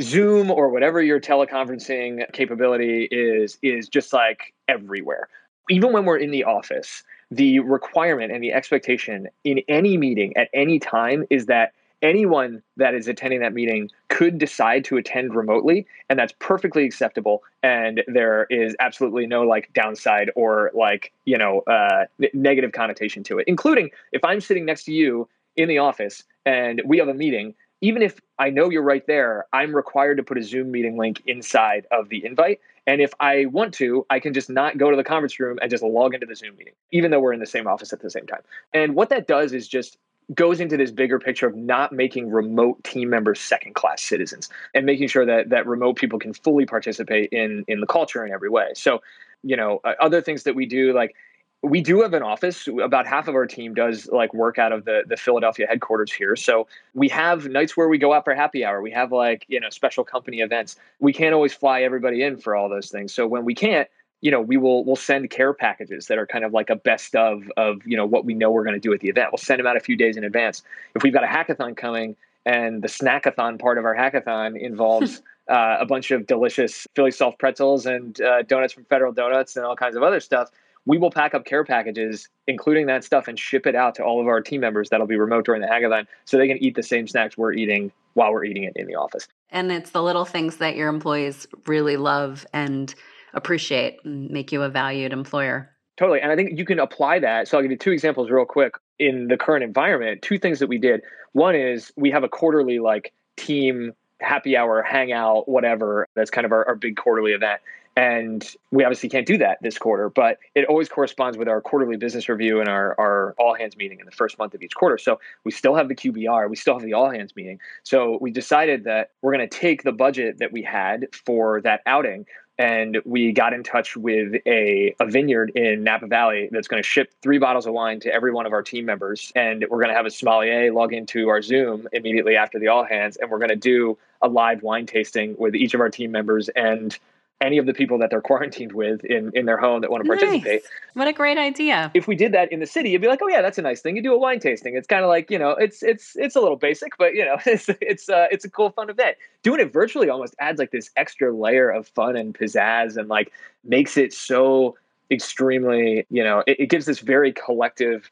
Zoom 0.00 0.50
or 0.50 0.68
whatever 0.68 1.02
your 1.02 1.18
teleconferencing 1.18 2.30
capability 2.32 3.08
is 3.10 3.58
is 3.62 3.88
just 3.88 4.12
like 4.12 4.52
everywhere. 4.68 5.28
Even 5.70 5.92
when 5.92 6.04
we're 6.04 6.18
in 6.18 6.30
the 6.30 6.44
office, 6.44 7.02
the 7.30 7.60
requirement 7.60 8.30
and 8.30 8.42
the 8.42 8.52
expectation 8.52 9.26
in 9.42 9.60
any 9.68 9.96
meeting 9.96 10.36
at 10.36 10.48
any 10.52 10.78
time 10.78 11.24
is 11.30 11.46
that 11.46 11.72
anyone 12.02 12.62
that 12.76 12.94
is 12.94 13.08
attending 13.08 13.40
that 13.40 13.54
meeting 13.54 13.90
could 14.08 14.36
decide 14.38 14.84
to 14.84 14.98
attend 14.98 15.34
remotely 15.34 15.86
and 16.10 16.18
that's 16.18 16.34
perfectly 16.40 16.84
acceptable 16.84 17.42
and 17.62 18.04
there 18.06 18.46
is 18.50 18.76
absolutely 18.80 19.26
no 19.26 19.44
like 19.44 19.72
downside 19.72 20.30
or 20.36 20.70
like 20.74 21.10
you 21.24 21.38
know 21.38 21.60
uh, 21.60 22.04
negative 22.34 22.72
connotation 22.72 23.22
to 23.22 23.38
it 23.38 23.48
including 23.48 23.88
if 24.12 24.22
i'm 24.24 24.42
sitting 24.42 24.66
next 24.66 24.84
to 24.84 24.92
you 24.92 25.26
in 25.56 25.68
the 25.68 25.78
office 25.78 26.24
and 26.44 26.82
we 26.84 26.98
have 26.98 27.08
a 27.08 27.14
meeting. 27.14 27.54
Even 27.82 28.02
if 28.02 28.18
i 28.38 28.48
know 28.50 28.70
you're 28.70 28.82
right 28.82 29.06
there 29.06 29.46
i'm 29.52 29.74
required 29.74 30.16
to 30.16 30.22
put 30.22 30.38
a 30.38 30.42
zoom 30.42 30.70
meeting 30.70 30.96
link 30.96 31.22
inside 31.26 31.86
of 31.90 32.08
the 32.08 32.24
invite. 32.24 32.60
And 32.86 33.00
if 33.00 33.12
i 33.20 33.46
want 33.46 33.74
to 33.74 34.06
i 34.08 34.18
can 34.18 34.32
just 34.32 34.48
not 34.48 34.78
go 34.78 34.90
to 34.90 34.96
the 34.96 35.04
conference 35.04 35.38
room 35.38 35.58
and 35.60 35.70
just 35.70 35.82
log 35.82 36.14
into 36.14 36.26
the 36.26 36.36
zoom 36.36 36.56
meeting 36.56 36.74
even 36.90 37.10
though 37.10 37.20
we're 37.20 37.32
in 37.32 37.40
the 37.40 37.46
same 37.46 37.66
office 37.66 37.92
at 37.92 38.00
the 38.00 38.10
same 38.10 38.26
time. 38.26 38.42
And 38.72 38.94
what 38.94 39.10
that 39.10 39.26
does 39.26 39.52
is 39.52 39.68
just 39.68 39.98
goes 40.34 40.58
into 40.58 40.76
this 40.76 40.90
bigger 40.90 41.18
picture 41.18 41.46
of 41.46 41.54
not 41.54 41.92
making 41.92 42.30
remote 42.30 42.82
team 42.82 43.08
members 43.08 43.40
second 43.40 43.74
class 43.74 44.02
citizens 44.02 44.48
and 44.74 44.84
making 44.84 45.06
sure 45.06 45.24
that 45.24 45.50
that 45.50 45.66
remote 45.66 45.96
people 45.96 46.18
can 46.18 46.32
fully 46.32 46.66
participate 46.66 47.28
in 47.30 47.64
in 47.68 47.80
the 47.80 47.86
culture 47.86 48.24
in 48.24 48.32
every 48.32 48.48
way. 48.48 48.68
So 48.74 49.02
you 49.42 49.56
know 49.56 49.80
uh, 49.84 49.92
other 50.00 50.20
things 50.20 50.42
that 50.42 50.54
we 50.54 50.66
do 50.66 50.92
like 50.92 51.14
we 51.62 51.80
do 51.80 52.02
have 52.02 52.14
an 52.14 52.22
office. 52.22 52.68
About 52.82 53.06
half 53.06 53.28
of 53.28 53.34
our 53.34 53.46
team 53.46 53.74
does 53.74 54.06
like 54.08 54.32
work 54.34 54.58
out 54.58 54.72
of 54.72 54.84
the 54.84 55.02
the 55.06 55.16
philadelphia 55.16 55.66
headquarters 55.68 56.12
here. 56.12 56.36
So 56.36 56.66
we 56.94 57.08
have 57.08 57.46
nights 57.46 57.76
where 57.76 57.88
we 57.88 57.98
go 57.98 58.12
out 58.12 58.24
for 58.24 58.34
happy 58.34 58.64
hour. 58.64 58.80
We 58.80 58.90
have 58.92 59.12
like 59.12 59.44
you 59.48 59.60
know 59.60 59.70
special 59.70 60.04
company 60.04 60.40
events. 60.40 60.76
We 61.00 61.12
can't 61.12 61.34
always 61.34 61.54
fly 61.54 61.82
everybody 61.82 62.22
in 62.22 62.36
for 62.36 62.54
all 62.54 62.68
those 62.68 62.90
things. 62.90 63.12
So 63.12 63.26
when 63.26 63.44
we 63.44 63.54
can't 63.54 63.88
you 64.20 64.30
know 64.30 64.40
we 64.40 64.56
will 64.56 64.84
we'll 64.84 64.96
send 64.96 65.30
care 65.30 65.52
packages 65.52 66.06
that 66.06 66.18
are 66.18 66.26
kind 66.26 66.44
of 66.44 66.52
like 66.52 66.70
a 66.70 66.76
best 66.76 67.14
of 67.16 67.50
of 67.56 67.86
you 67.86 67.96
know 67.96 68.06
what 68.06 68.24
we 68.24 68.34
know 68.34 68.50
we're 68.50 68.64
going 68.64 68.74
to 68.74 68.80
do 68.80 68.92
at 68.92 69.00
the 69.00 69.08
event. 69.08 69.28
We'll 69.32 69.38
send 69.38 69.58
them 69.58 69.66
out 69.66 69.76
a 69.76 69.80
few 69.80 69.96
days 69.96 70.16
in 70.16 70.24
advance. 70.24 70.62
If 70.94 71.02
we've 71.02 71.12
got 71.12 71.24
a 71.24 71.26
hackathon 71.26 71.76
coming 71.76 72.16
and 72.44 72.82
the 72.82 72.88
snackathon 72.88 73.58
part 73.58 73.78
of 73.78 73.84
our 73.84 73.94
hackathon 73.94 74.60
involves 74.60 75.22
uh, 75.48 75.78
a 75.80 75.86
bunch 75.86 76.10
of 76.10 76.26
delicious 76.26 76.86
philly 76.94 77.10
soft 77.10 77.38
pretzels 77.38 77.86
and 77.86 78.20
uh, 78.20 78.42
donuts 78.42 78.72
from 78.72 78.84
federal 78.84 79.12
donuts 79.12 79.56
and 79.56 79.64
all 79.64 79.76
kinds 79.76 79.96
of 79.96 80.02
other 80.02 80.20
stuff 80.20 80.50
we 80.86 80.98
will 80.98 81.10
pack 81.10 81.34
up 81.34 81.44
care 81.44 81.64
packages 81.64 82.28
including 82.46 82.86
that 82.86 83.04
stuff 83.04 83.28
and 83.28 83.38
ship 83.38 83.66
it 83.66 83.74
out 83.74 83.94
to 83.94 84.02
all 84.02 84.20
of 84.20 84.26
our 84.26 84.40
team 84.40 84.60
members 84.60 84.88
that'll 84.88 85.06
be 85.06 85.16
remote 85.16 85.44
during 85.44 85.60
the 85.60 85.68
hackathon 85.68 86.06
so 86.24 86.36
they 86.36 86.48
can 86.48 86.58
eat 86.58 86.74
the 86.74 86.82
same 86.82 87.06
snacks 87.06 87.36
we're 87.36 87.52
eating 87.52 87.92
while 88.14 88.32
we're 88.32 88.44
eating 88.44 88.64
it 88.64 88.72
in 88.76 88.86
the 88.86 88.94
office 88.94 89.28
and 89.50 89.70
it's 89.70 89.90
the 89.90 90.02
little 90.02 90.24
things 90.24 90.56
that 90.56 90.76
your 90.76 90.88
employees 90.88 91.46
really 91.66 91.96
love 91.96 92.46
and 92.52 92.94
appreciate 93.36 93.98
and 94.04 94.30
make 94.30 94.50
you 94.50 94.62
a 94.62 94.68
valued 94.68 95.12
employer. 95.12 95.70
Totally. 95.96 96.20
And 96.20 96.32
I 96.32 96.36
think 96.36 96.58
you 96.58 96.64
can 96.64 96.80
apply 96.80 97.20
that. 97.20 97.48
So 97.48 97.56
I'll 97.56 97.62
give 97.62 97.70
you 97.70 97.78
two 97.78 97.92
examples 97.92 98.30
real 98.30 98.44
quick 98.44 98.74
in 98.98 99.28
the 99.28 99.36
current 99.36 99.62
environment. 99.62 100.22
Two 100.22 100.38
things 100.38 100.58
that 100.58 100.68
we 100.68 100.78
did. 100.78 101.02
One 101.32 101.54
is 101.54 101.92
we 101.96 102.10
have 102.10 102.24
a 102.24 102.28
quarterly 102.28 102.80
like 102.80 103.12
team 103.36 103.92
happy 104.20 104.56
hour, 104.56 104.82
hangout, 104.82 105.48
whatever. 105.48 106.08
That's 106.14 106.30
kind 106.30 106.44
of 106.44 106.52
our, 106.52 106.66
our 106.66 106.74
big 106.74 106.96
quarterly 106.96 107.32
event. 107.32 107.60
And 107.96 108.46
we 108.70 108.84
obviously 108.84 109.08
can't 109.08 109.26
do 109.26 109.38
that 109.38 109.58
this 109.62 109.78
quarter, 109.78 110.10
but 110.10 110.38
it 110.54 110.66
always 110.66 110.86
corresponds 110.86 111.38
with 111.38 111.48
our 111.48 111.62
quarterly 111.62 111.96
business 111.96 112.28
review 112.28 112.60
and 112.60 112.68
our, 112.68 112.94
our 112.98 113.34
all 113.38 113.54
hands 113.54 113.74
meeting 113.76 114.00
in 114.00 114.06
the 114.06 114.12
first 114.12 114.38
month 114.38 114.52
of 114.52 114.62
each 114.62 114.74
quarter. 114.74 114.98
So 114.98 115.18
we 115.44 115.50
still 115.50 115.74
have 115.74 115.88
the 115.88 115.94
QBR, 115.94 116.50
we 116.50 116.56
still 116.56 116.74
have 116.74 116.84
the 116.84 116.92
all 116.92 117.10
hands 117.10 117.34
meeting. 117.34 117.58
So 117.84 118.18
we 118.20 118.30
decided 118.30 118.84
that 118.84 119.12
we're 119.22 119.34
going 119.34 119.48
to 119.48 119.58
take 119.58 119.82
the 119.82 119.92
budget 119.92 120.38
that 120.38 120.52
we 120.52 120.62
had 120.62 121.06
for 121.24 121.62
that 121.62 121.80
outing 121.86 122.26
and 122.58 122.98
we 123.04 123.32
got 123.32 123.52
in 123.52 123.62
touch 123.62 123.96
with 123.96 124.34
a, 124.46 124.94
a 124.98 125.06
vineyard 125.06 125.52
in 125.54 125.82
Napa 125.84 126.06
Valley 126.06 126.48
that's 126.50 126.68
going 126.68 126.82
to 126.82 126.88
ship 126.88 127.12
three 127.22 127.38
bottles 127.38 127.66
of 127.66 127.74
wine 127.74 128.00
to 128.00 128.12
every 128.12 128.32
one 128.32 128.46
of 128.46 128.52
our 128.52 128.62
team 128.62 128.86
members. 128.86 129.30
And 129.34 129.64
we're 129.68 129.78
going 129.78 129.90
to 129.90 129.94
have 129.94 130.06
a 130.06 130.10
sommelier 130.10 130.72
log 130.72 130.94
into 130.94 131.28
our 131.28 131.42
Zoom 131.42 131.86
immediately 131.92 132.36
after 132.36 132.58
the 132.58 132.68
all 132.68 132.84
hands, 132.84 133.16
and 133.16 133.30
we're 133.30 133.38
going 133.38 133.50
to 133.50 133.56
do 133.56 133.98
a 134.22 134.28
live 134.28 134.62
wine 134.62 134.86
tasting 134.86 135.36
with 135.38 135.54
each 135.54 135.74
of 135.74 135.80
our 135.80 135.90
team 135.90 136.10
members 136.10 136.48
and 136.50 136.98
any 137.40 137.58
of 137.58 137.66
the 137.66 137.74
people 137.74 137.98
that 137.98 138.10
they're 138.10 138.20
quarantined 138.22 138.72
with 138.72 139.04
in, 139.04 139.30
in 139.34 139.46
their 139.46 139.56
home 139.56 139.80
that 139.82 139.90
want 139.90 140.04
to 140.04 140.08
nice. 140.08 140.20
participate. 140.20 140.62
What 140.94 141.08
a 141.08 141.12
great 141.12 141.38
idea. 141.38 141.90
If 141.94 142.08
we 142.08 142.16
did 142.16 142.32
that 142.32 142.50
in 142.50 142.60
the 142.60 142.66
city, 142.66 142.90
you'd 142.90 143.02
be 143.02 143.08
like, 143.08 143.20
oh 143.22 143.28
yeah, 143.28 143.42
that's 143.42 143.58
a 143.58 143.62
nice 143.62 143.80
thing. 143.80 143.96
You 143.96 144.02
do 144.02 144.14
a 144.14 144.18
wine 144.18 144.40
tasting. 144.40 144.76
It's 144.76 144.86
kind 144.86 145.02
of 145.02 145.08
like, 145.08 145.30
you 145.30 145.38
know, 145.38 145.50
it's 145.50 145.82
it's 145.82 146.16
it's 146.16 146.36
a 146.36 146.40
little 146.40 146.56
basic, 146.56 146.96
but 146.98 147.14
you 147.14 147.24
know, 147.24 147.38
it's 147.46 147.68
it's 147.80 148.08
uh, 148.08 148.26
it's 148.30 148.44
a 148.44 148.50
cool 148.50 148.70
fun 148.70 148.90
event. 148.90 149.16
Doing 149.42 149.60
it 149.60 149.72
virtually 149.72 150.08
almost 150.08 150.34
adds 150.38 150.58
like 150.58 150.70
this 150.70 150.90
extra 150.96 151.34
layer 151.34 151.70
of 151.70 151.86
fun 151.88 152.16
and 152.16 152.34
pizzazz 152.34 152.96
and 152.96 153.08
like 153.08 153.32
makes 153.64 153.96
it 153.96 154.12
so 154.12 154.76
extremely, 155.10 156.06
you 156.10 156.24
know, 156.24 156.42
it, 156.46 156.60
it 156.60 156.66
gives 156.70 156.86
this 156.86 157.00
very 157.00 157.32
collective 157.32 158.10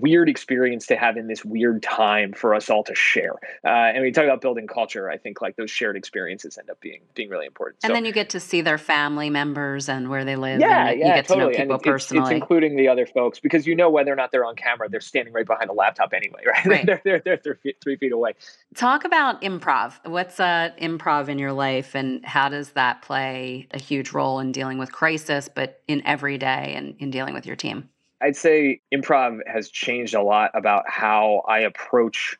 weird 0.00 0.28
experience 0.28 0.86
to 0.86 0.96
have 0.96 1.16
in 1.16 1.26
this 1.26 1.44
weird 1.44 1.82
time 1.82 2.32
for 2.32 2.54
us 2.54 2.68
all 2.70 2.84
to 2.84 2.94
share. 2.94 3.34
Uh, 3.64 3.68
and 3.68 4.02
we 4.02 4.12
talk 4.12 4.24
about 4.24 4.40
building 4.40 4.66
culture. 4.66 5.10
I 5.10 5.16
think 5.16 5.40
like 5.40 5.56
those 5.56 5.70
shared 5.70 5.96
experiences 5.96 6.58
end 6.58 6.70
up 6.70 6.80
being 6.80 7.00
being 7.14 7.28
really 7.28 7.46
important. 7.46 7.78
And 7.82 7.90
so, 7.90 7.94
then 7.94 8.04
you 8.04 8.12
get 8.12 8.30
to 8.30 8.40
see 8.40 8.60
their 8.60 8.78
family 8.78 9.30
members 9.30 9.88
and 9.88 10.08
where 10.08 10.24
they 10.24 10.36
live. 10.36 10.60
Yeah, 10.60 10.88
and 10.88 11.00
yeah, 11.00 11.06
you 11.06 11.14
get 11.14 11.28
totally. 11.28 11.54
to 11.54 11.58
know 11.58 11.64
people 11.64 11.74
and 11.74 11.82
personally. 11.82 12.22
It's, 12.22 12.30
it's, 12.30 12.40
including 12.40 12.76
the 12.76 12.88
other 12.88 13.06
folks 13.06 13.40
because 13.40 13.66
you 13.66 13.74
know 13.74 13.90
whether 13.90 14.12
or 14.12 14.16
not 14.16 14.32
they're 14.32 14.44
on 14.44 14.56
camera, 14.56 14.88
they're 14.88 15.00
standing 15.00 15.32
right 15.32 15.46
behind 15.46 15.70
a 15.70 15.72
laptop 15.72 16.12
anyway, 16.12 16.42
right? 16.46 16.66
right. 16.66 16.86
they're, 16.86 17.00
they're, 17.04 17.22
they're, 17.24 17.40
they're 17.64 17.74
three 17.82 17.96
feet 17.96 18.12
away. 18.12 18.34
Talk 18.74 19.04
about 19.04 19.40
improv. 19.42 19.94
What's 20.04 20.38
uh, 20.40 20.70
improv 20.80 21.28
in 21.28 21.38
your 21.38 21.52
life 21.52 21.94
and 21.94 22.24
how 22.24 22.48
does 22.48 22.70
that 22.70 23.02
play 23.02 23.68
a 23.70 23.78
huge 23.78 24.12
role 24.12 24.40
in 24.40 24.52
dealing 24.52 24.78
with 24.78 24.92
crisis, 24.92 25.48
but 25.52 25.82
in 25.88 26.02
every 26.06 26.38
day 26.38 26.74
and 26.76 26.96
in 26.98 27.10
dealing 27.10 27.34
with 27.34 27.46
your 27.46 27.56
team? 27.56 27.88
I'd 28.20 28.36
say 28.36 28.80
improv 28.92 29.40
has 29.46 29.68
changed 29.68 30.14
a 30.14 30.22
lot 30.22 30.50
about 30.54 30.88
how 30.88 31.42
I 31.46 31.60
approach 31.60 32.36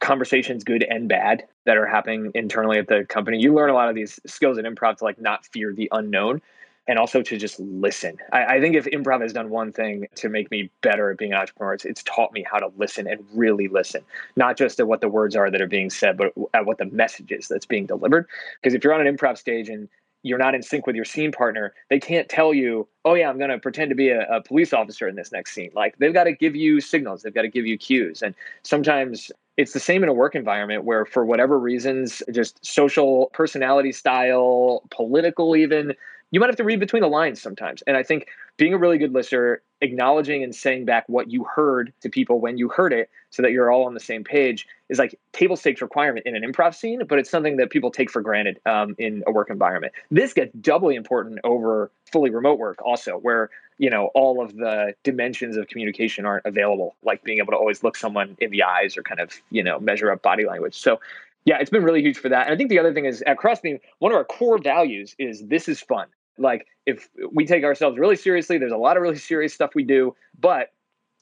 conversations, 0.00 0.62
good 0.62 0.82
and 0.82 1.08
bad, 1.08 1.44
that 1.64 1.76
are 1.76 1.86
happening 1.86 2.30
internally 2.34 2.78
at 2.78 2.88
the 2.88 3.04
company. 3.04 3.40
You 3.40 3.54
learn 3.54 3.70
a 3.70 3.74
lot 3.74 3.88
of 3.88 3.94
these 3.94 4.20
skills 4.26 4.58
in 4.58 4.64
improv 4.64 4.98
to 4.98 5.04
like 5.04 5.20
not 5.20 5.46
fear 5.46 5.72
the 5.72 5.88
unknown 5.92 6.42
and 6.88 6.98
also 6.98 7.22
to 7.22 7.36
just 7.36 7.58
listen. 7.58 8.16
I, 8.32 8.44
I, 8.44 8.60
think 8.60 8.76
if 8.76 8.84
improv 8.86 9.20
has 9.20 9.32
done 9.32 9.50
one 9.50 9.72
thing 9.72 10.06
to 10.16 10.28
make 10.28 10.50
me 10.50 10.70
better 10.82 11.10
at 11.10 11.18
being 11.18 11.32
an 11.32 11.38
entrepreneur, 11.38 11.74
it's, 11.74 11.84
it's 11.84 12.02
taught 12.04 12.32
me 12.32 12.44
how 12.48 12.58
to 12.58 12.70
listen 12.76 13.08
and 13.08 13.24
really 13.34 13.66
listen, 13.68 14.02
not 14.36 14.56
just 14.56 14.78
at 14.78 14.86
what 14.86 15.00
the 15.00 15.08
words 15.08 15.34
are 15.34 15.50
that 15.50 15.60
are 15.60 15.66
being 15.66 15.90
said, 15.90 16.16
but 16.16 16.32
at 16.54 16.64
what 16.64 16.78
the 16.78 16.84
message 16.86 17.32
is 17.32 17.48
that's 17.48 17.66
being 17.66 17.86
delivered. 17.86 18.26
Because 18.62 18.74
if 18.74 18.84
you're 18.84 18.94
on 18.94 19.04
an 19.04 19.16
improv 19.16 19.36
stage 19.36 19.68
and 19.68 19.88
you're 20.26 20.38
not 20.38 20.54
in 20.54 20.62
sync 20.62 20.86
with 20.86 20.96
your 20.96 21.04
scene 21.04 21.30
partner, 21.30 21.72
they 21.88 22.00
can't 22.00 22.28
tell 22.28 22.52
you, 22.52 22.88
oh 23.04 23.14
yeah, 23.14 23.28
I'm 23.28 23.38
going 23.38 23.50
to 23.50 23.58
pretend 23.58 23.90
to 23.90 23.94
be 23.94 24.08
a, 24.08 24.26
a 24.28 24.42
police 24.42 24.72
officer 24.72 25.06
in 25.06 25.14
this 25.14 25.30
next 25.30 25.52
scene. 25.52 25.70
Like 25.74 25.96
they've 25.98 26.12
got 26.12 26.24
to 26.24 26.32
give 26.32 26.56
you 26.56 26.80
signals, 26.80 27.22
they've 27.22 27.34
got 27.34 27.42
to 27.42 27.48
give 27.48 27.64
you 27.64 27.78
cues. 27.78 28.22
And 28.22 28.34
sometimes 28.64 29.30
it's 29.56 29.72
the 29.72 29.80
same 29.80 30.02
in 30.02 30.08
a 30.08 30.12
work 30.12 30.34
environment 30.34 30.84
where 30.84 31.06
for 31.06 31.24
whatever 31.24 31.58
reasons, 31.58 32.22
just 32.32 32.64
social 32.66 33.30
personality 33.32 33.92
style, 33.92 34.82
political 34.90 35.56
even, 35.56 35.94
you 36.32 36.40
might 36.40 36.48
have 36.48 36.56
to 36.56 36.64
read 36.64 36.80
between 36.80 37.02
the 37.02 37.08
lines 37.08 37.40
sometimes. 37.40 37.82
And 37.86 37.96
I 37.96 38.02
think 38.02 38.26
being 38.56 38.74
a 38.74 38.78
really 38.78 38.98
good 38.98 39.12
listener, 39.12 39.62
acknowledging 39.80 40.42
and 40.42 40.54
saying 40.54 40.84
back 40.84 41.04
what 41.08 41.30
you 41.30 41.44
heard 41.44 41.92
to 42.00 42.08
people 42.08 42.40
when 42.40 42.56
you 42.56 42.68
heard 42.68 42.92
it 42.92 43.10
so 43.30 43.42
that 43.42 43.52
you're 43.52 43.70
all 43.70 43.84
on 43.84 43.92
the 43.92 44.00
same 44.00 44.24
page 44.24 44.66
is 44.88 44.98
like 44.98 45.18
table 45.32 45.56
stakes 45.56 45.82
requirement 45.82 46.24
in 46.26 46.34
an 46.34 46.42
improv 46.42 46.74
scene, 46.74 47.02
but 47.06 47.18
it's 47.18 47.28
something 47.28 47.56
that 47.58 47.70
people 47.70 47.90
take 47.90 48.10
for 48.10 48.22
granted 48.22 48.58
um, 48.64 48.94
in 48.98 49.22
a 49.26 49.32
work 49.32 49.50
environment. 49.50 49.92
This 50.10 50.32
gets 50.32 50.52
doubly 50.60 50.94
important 50.94 51.40
over 51.44 51.90
fully 52.10 52.30
remote 52.30 52.58
work 52.58 52.80
also, 52.82 53.18
where 53.18 53.50
you 53.78 53.90
know 53.90 54.06
all 54.14 54.42
of 54.42 54.56
the 54.56 54.94
dimensions 55.02 55.56
of 55.56 55.68
communication 55.68 56.24
aren't 56.24 56.46
available, 56.46 56.96
like 57.02 57.22
being 57.24 57.38
able 57.38 57.52
to 57.52 57.58
always 57.58 57.82
look 57.82 57.96
someone 57.96 58.36
in 58.40 58.50
the 58.50 58.62
eyes 58.62 58.96
or 58.96 59.02
kind 59.02 59.20
of 59.20 59.32
you 59.50 59.62
know 59.62 59.78
measure 59.78 60.10
up 60.10 60.22
body 60.22 60.46
language. 60.46 60.74
So 60.74 60.98
yeah, 61.44 61.58
it's 61.60 61.70
been 61.70 61.84
really 61.84 62.02
huge 62.02 62.18
for 62.18 62.28
that. 62.28 62.46
And 62.46 62.54
I 62.54 62.56
think 62.56 62.70
the 62.70 62.78
other 62.78 62.92
thing 62.92 63.04
is 63.04 63.22
at 63.22 63.38
Crossbeam, 63.38 63.78
one 64.00 64.12
of 64.12 64.16
our 64.16 64.24
core 64.24 64.58
values 64.58 65.14
is 65.18 65.46
this 65.46 65.68
is 65.68 65.80
fun. 65.80 66.06
Like 66.38 66.66
if 66.84 67.08
we 67.32 67.46
take 67.46 67.64
ourselves 67.64 67.98
really 67.98 68.16
seriously, 68.16 68.58
there's 68.58 68.72
a 68.72 68.76
lot 68.76 68.96
of 68.96 69.02
really 69.02 69.16
serious 69.16 69.54
stuff 69.54 69.74
we 69.74 69.84
do, 69.84 70.14
but 70.38 70.72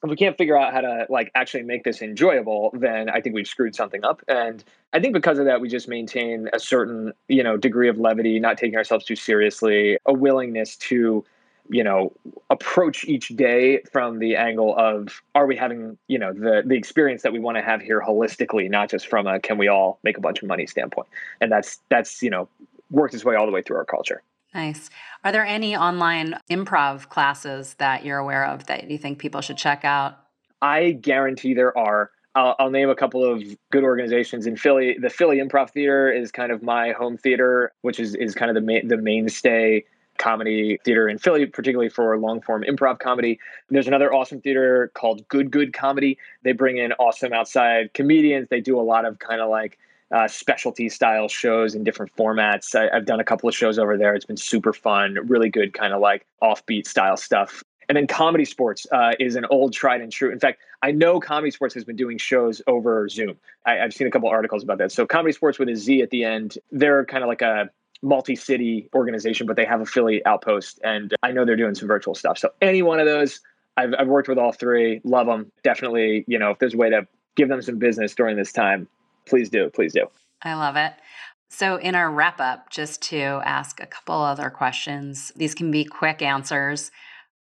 if 0.05 0.11
we 0.11 0.17
can't 0.17 0.37
figure 0.37 0.57
out 0.57 0.73
how 0.73 0.83
to 0.83 1.07
like 1.09 1.33
actually 1.35 1.63
make 1.63 1.85
this 1.85 2.03
enjoyable, 2.03 2.71
then 2.75 3.09
I 3.09 3.21
think 3.21 3.35
we've 3.35 3.47
screwed 3.47 3.75
something 3.75 4.05
up. 4.05 4.23
And 4.29 4.63
I 4.93 5.01
think 5.01 5.15
because 5.15 5.39
of 5.39 5.47
that, 5.47 5.61
we 5.61 5.69
just 5.69 5.89
maintain 5.89 6.49
a 6.53 6.59
certain, 6.59 7.13
you 7.29 7.43
know, 7.43 7.57
degree 7.57 7.89
of 7.89 7.99
levity, 7.99 8.39
not 8.39 8.59
taking 8.59 8.77
ourselves 8.77 9.07
too 9.07 9.17
seriously, 9.17 9.97
a 10.05 10.13
willingness 10.13 10.77
to 10.77 11.25
you 11.71 11.83
know 11.83 12.13
approach 12.51 13.05
each 13.07 13.29
day 13.29 13.81
from 13.91 14.19
the 14.19 14.37
angle 14.37 14.77
of 14.77 15.23
are 15.35 15.47
we 15.47 15.57
having 15.57 15.97
you 16.09 16.19
know 16.19 16.33
the 16.33 16.63
the 16.67 16.75
experience 16.75 17.23
that 17.23 17.33
we 17.33 17.39
want 17.39 17.57
to 17.57 17.63
have 17.63 17.81
here 17.81 18.03
holistically 18.07 18.69
not 18.69 18.91
just 18.91 19.07
from 19.07 19.27
a 19.27 19.41
can 19.41 19.57
we 19.57 19.67
all 19.67 19.99
make 20.03 20.19
a 20.19 20.21
bunch 20.21 20.43
of 20.43 20.49
money 20.49 20.67
standpoint 20.67 21.09
and 21.41 21.51
that's 21.51 21.81
that's 21.89 22.23
you 22.23 22.29
know 22.29 22.47
worked 22.91 23.15
its 23.15 23.25
way 23.25 23.35
all 23.35 23.47
the 23.47 23.53
way 23.53 23.63
through 23.63 23.77
our 23.77 23.85
culture 23.85 24.23
nice 24.55 24.91
are 25.25 25.33
there 25.33 25.45
any 25.45 25.77
online 25.77 26.39
improv 26.51 27.09
classes 27.09 27.75
that 27.75 28.05
you're 28.05 28.19
aware 28.19 28.47
of 28.47 28.67
that 28.67 28.91
you 28.91 28.99
think 28.99 29.19
people 29.19 29.41
should 29.41 29.57
check 29.57 29.85
out 29.85 30.19
i 30.63 30.93
guarantee 30.93 31.55
there 31.55 31.77
are 31.77 32.11
I'll, 32.37 32.57
I'll, 32.59 32.71
name 32.71 32.91
a 32.91 32.97
couple 32.97 33.25
of 33.25 33.45
good 33.71 33.85
organizations 33.85 34.49
in 34.49 34.57
Philly. 34.57 34.97
The 35.01 35.09
Philly 35.09 35.37
Improv 35.37 35.71
Theater 35.71 36.11
is 36.11 36.33
kind 36.33 36.51
of 36.51 36.65
my 36.65 36.91
home 36.91 37.17
theater, 37.17 37.73
which 37.83 38.01
is 38.01 38.17
is 38.17 38.35
kind 38.35 38.51
of 38.51 38.57
the 38.57 38.61
main, 38.61 38.89
the 38.89 38.97
mainstay 38.97 39.85
comedy 40.19 40.79
theater 40.85 41.09
in 41.09 41.19
Philly, 41.19 41.47
particularly 41.47 41.89
for 41.89 42.17
long 42.19 42.41
form 42.41 42.65
improv 42.69 42.99
comedy. 42.99 43.39
There's 43.71 43.89
another 43.89 44.13
awesome 44.13 44.41
theater 44.41 44.91
called 44.95 45.27
Good 45.29 45.51
Good 45.51 45.73
Comedy. 45.73 46.19
They 46.43 46.53
bring 46.53 46.79
in 46.79 46.93
awesome 46.95 47.33
outside 47.33 47.95
comedians. 47.95 48.49
They 48.49 48.61
do 48.61 48.79
a 48.79 48.83
lot 48.83 49.05
of 49.05 49.19
kind 49.19 49.41
of 49.41 49.51
like 49.51 49.79
uh, 50.15 50.29
specialty 50.29 50.89
style 50.89 51.29
shows 51.29 51.75
in 51.75 51.83
different 51.83 52.15
formats. 52.17 52.75
I, 52.75 52.95
have 52.95 53.05
done 53.05 53.19
a 53.19 53.25
couple 53.25 53.49
of 53.49 53.55
shows 53.55 53.79
over 53.79 53.99
there. 53.99 54.15
It's 54.15 54.25
been 54.25 54.37
super 54.37 54.73
fun, 54.73 55.19
really 55.27 55.51
good 55.51 55.75
kind 55.75 55.93
of 55.93 56.01
like 56.01 56.25
offbeat 56.43 56.87
style 56.87 57.17
stuff. 57.17 57.65
And 57.89 57.97
then 57.97 58.07
ComedySportz 58.07 58.87
uh, 58.93 59.15
is 59.19 59.37
an 59.37 59.45
old 59.51 59.73
tried 59.73 60.01
and 60.01 60.11
true. 60.11 60.31
In 60.31 60.39
fact, 60.39 60.61
I 60.83 60.93
know 60.93 61.21
ComedySportz 61.21 61.75
has 61.75 61.85
been 61.85 61.97
doing 61.97 62.17
shows 62.17 62.63
over 62.67 63.09
Zoom. 63.09 63.37
I, 63.67 63.75
have 63.75 63.93
seen 63.93 64.07
a 64.07 64.11
couple 64.11 64.29
articles 64.29 64.63
about 64.63 64.79
that. 64.79 64.93
So 64.93 65.05
ComedySportz 65.05 65.59
with 65.59 65.69
a 65.69 65.77
Z 65.77 66.01
at 66.01 66.11
the 66.11 66.25
end, 66.25 66.57
they're 66.71 67.05
kind 67.05 67.25
of 67.25 67.29
like 67.29 67.43
a 67.43 67.69
multi-city 68.01 68.89
organization, 68.95 69.47
but 69.47 69.57
they 69.57 69.65
have 69.65 69.81
a 69.81 69.87
Philly 69.87 70.25
outpost, 70.27 70.79
and 70.85 71.13
I 71.23 71.33
know 71.33 71.45
they're 71.45 71.57
doing 71.57 71.75
some 71.75 71.89
virtual 71.89 72.15
stuff. 72.15 72.39
So 72.39 72.51
any 72.61 72.83
one 72.83 73.01
of 73.01 73.07
those, 73.07 73.41
I've, 73.77 73.95
I've 73.99 74.09
worked 74.09 74.29
with 74.29 74.39
all 74.39 74.53
three, 74.53 75.01
love 75.05 75.27
them. 75.27 75.51
Definitely, 75.63 76.25
you 76.29 76.39
know, 76.39 76.51
if 76.51 76.59
there's 76.59 76.75
a 76.75 76.77
way 76.77 76.91
to 76.91 77.07
give 77.35 77.49
them 77.49 77.63
some 77.63 77.79
business 77.79 78.15
during 78.15 78.37
this 78.37 78.53
time, 78.53 78.87
please 79.27 79.49
do, 79.49 79.71
please 79.71 79.93
do. 79.93 80.07
I 80.43 80.55
love 80.55 80.77
it. 80.77 80.93
So, 81.49 81.77
in 81.77 81.95
our 81.95 82.11
wrap 82.11 82.41
up, 82.41 82.71
just 82.71 83.01
to 83.03 83.41
ask 83.45 83.81
a 83.81 83.87
couple 83.87 84.21
other 84.21 84.51
questions, 84.51 85.31
these 85.37 85.55
can 85.55 85.71
be 85.71 85.85
quick 85.85 86.21
answers. 86.21 86.91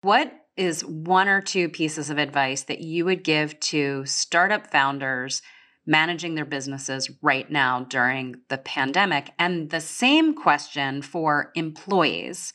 What 0.01 0.33
is 0.57 0.83
one 0.83 1.27
or 1.27 1.41
two 1.41 1.69
pieces 1.69 2.09
of 2.09 2.17
advice 2.17 2.63
that 2.63 2.81
you 2.81 3.05
would 3.05 3.23
give 3.23 3.59
to 3.59 4.05
startup 4.05 4.71
founders 4.71 5.41
managing 5.85 6.35
their 6.35 6.45
businesses 6.45 7.09
right 7.21 7.49
now 7.51 7.81
during 7.81 8.37
the 8.49 8.57
pandemic? 8.57 9.31
And 9.37 9.69
the 9.69 9.79
same 9.79 10.33
question 10.33 11.01
for 11.01 11.51
employees 11.55 12.53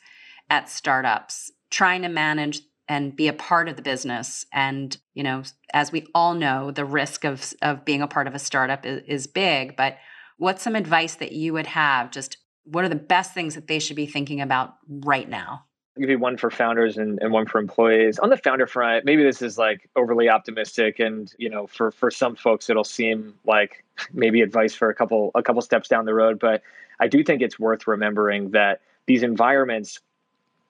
at 0.51 0.69
startups 0.69 1.53
trying 1.71 2.03
to 2.03 2.09
manage 2.09 2.63
and 2.89 3.17
be 3.17 3.29
a 3.29 3.33
part 3.33 3.69
of 3.69 3.77
the 3.77 3.83
business 3.83 4.47
and 4.53 4.99
you 5.15 5.23
know 5.23 5.43
as 5.73 5.93
we 5.93 6.07
all 6.15 6.35
know 6.35 6.71
the 6.71 6.85
risk 6.85 7.25
of 7.25 7.55
of 7.63 7.85
being 7.85 8.03
a 8.03 8.09
part 8.09 8.27
of 8.27 8.35
a 8.35 8.39
startup 8.39 8.85
is, 8.85 9.03
is 9.07 9.27
big 9.27 9.77
but 9.77 9.97
what's 10.39 10.63
some 10.63 10.77
advice 10.77 11.17
that 11.17 11.33
you 11.33 11.53
would 11.53 11.67
have 11.67 12.11
just 12.11 12.37
what 12.65 12.85
are 12.85 12.89
the 12.89 12.95
best 12.95 13.35
things 13.35 13.55
that 13.55 13.67
they 13.67 13.79
should 13.79 13.97
be 13.97 14.07
thinking 14.07 14.41
about 14.41 14.77
right 14.89 15.29
now 15.29 15.65
I'll 15.97 16.01
give 16.01 16.11
you 16.11 16.19
one 16.19 16.37
for 16.37 16.51
founders 16.51 16.99
and, 16.99 17.21
and 17.23 17.33
one 17.33 17.47
for 17.47 17.61
employees. 17.61 18.19
On 18.19 18.29
the 18.29 18.37
founder 18.37 18.67
front, 18.67 19.05
maybe 19.05 19.23
this 19.23 19.41
is 19.41 19.57
like 19.57 19.89
overly 19.95 20.29
optimistic, 20.29 20.99
and 20.99 21.33
you 21.39 21.49
know, 21.49 21.69
for 21.69 21.93
for 21.93 22.11
some 22.11 22.35
folks, 22.35 22.69
it'll 22.69 22.83
seem 22.83 23.35
like 23.47 23.85
maybe 24.13 24.41
advice 24.41 24.75
for 24.75 24.91
a 24.91 24.95
couple 24.95 25.31
a 25.37 25.43
couple 25.45 25.63
steps 25.63 25.89
down 25.89 26.05
the 26.05 26.13
road. 26.13 26.41
But 26.41 26.63
I 26.99 27.07
do 27.07 27.23
think 27.23 27.43
it's 27.43 27.61
worth 27.61 27.87
remembering 27.87 28.51
that 28.51 28.81
these 29.07 29.23
environments 29.23 30.01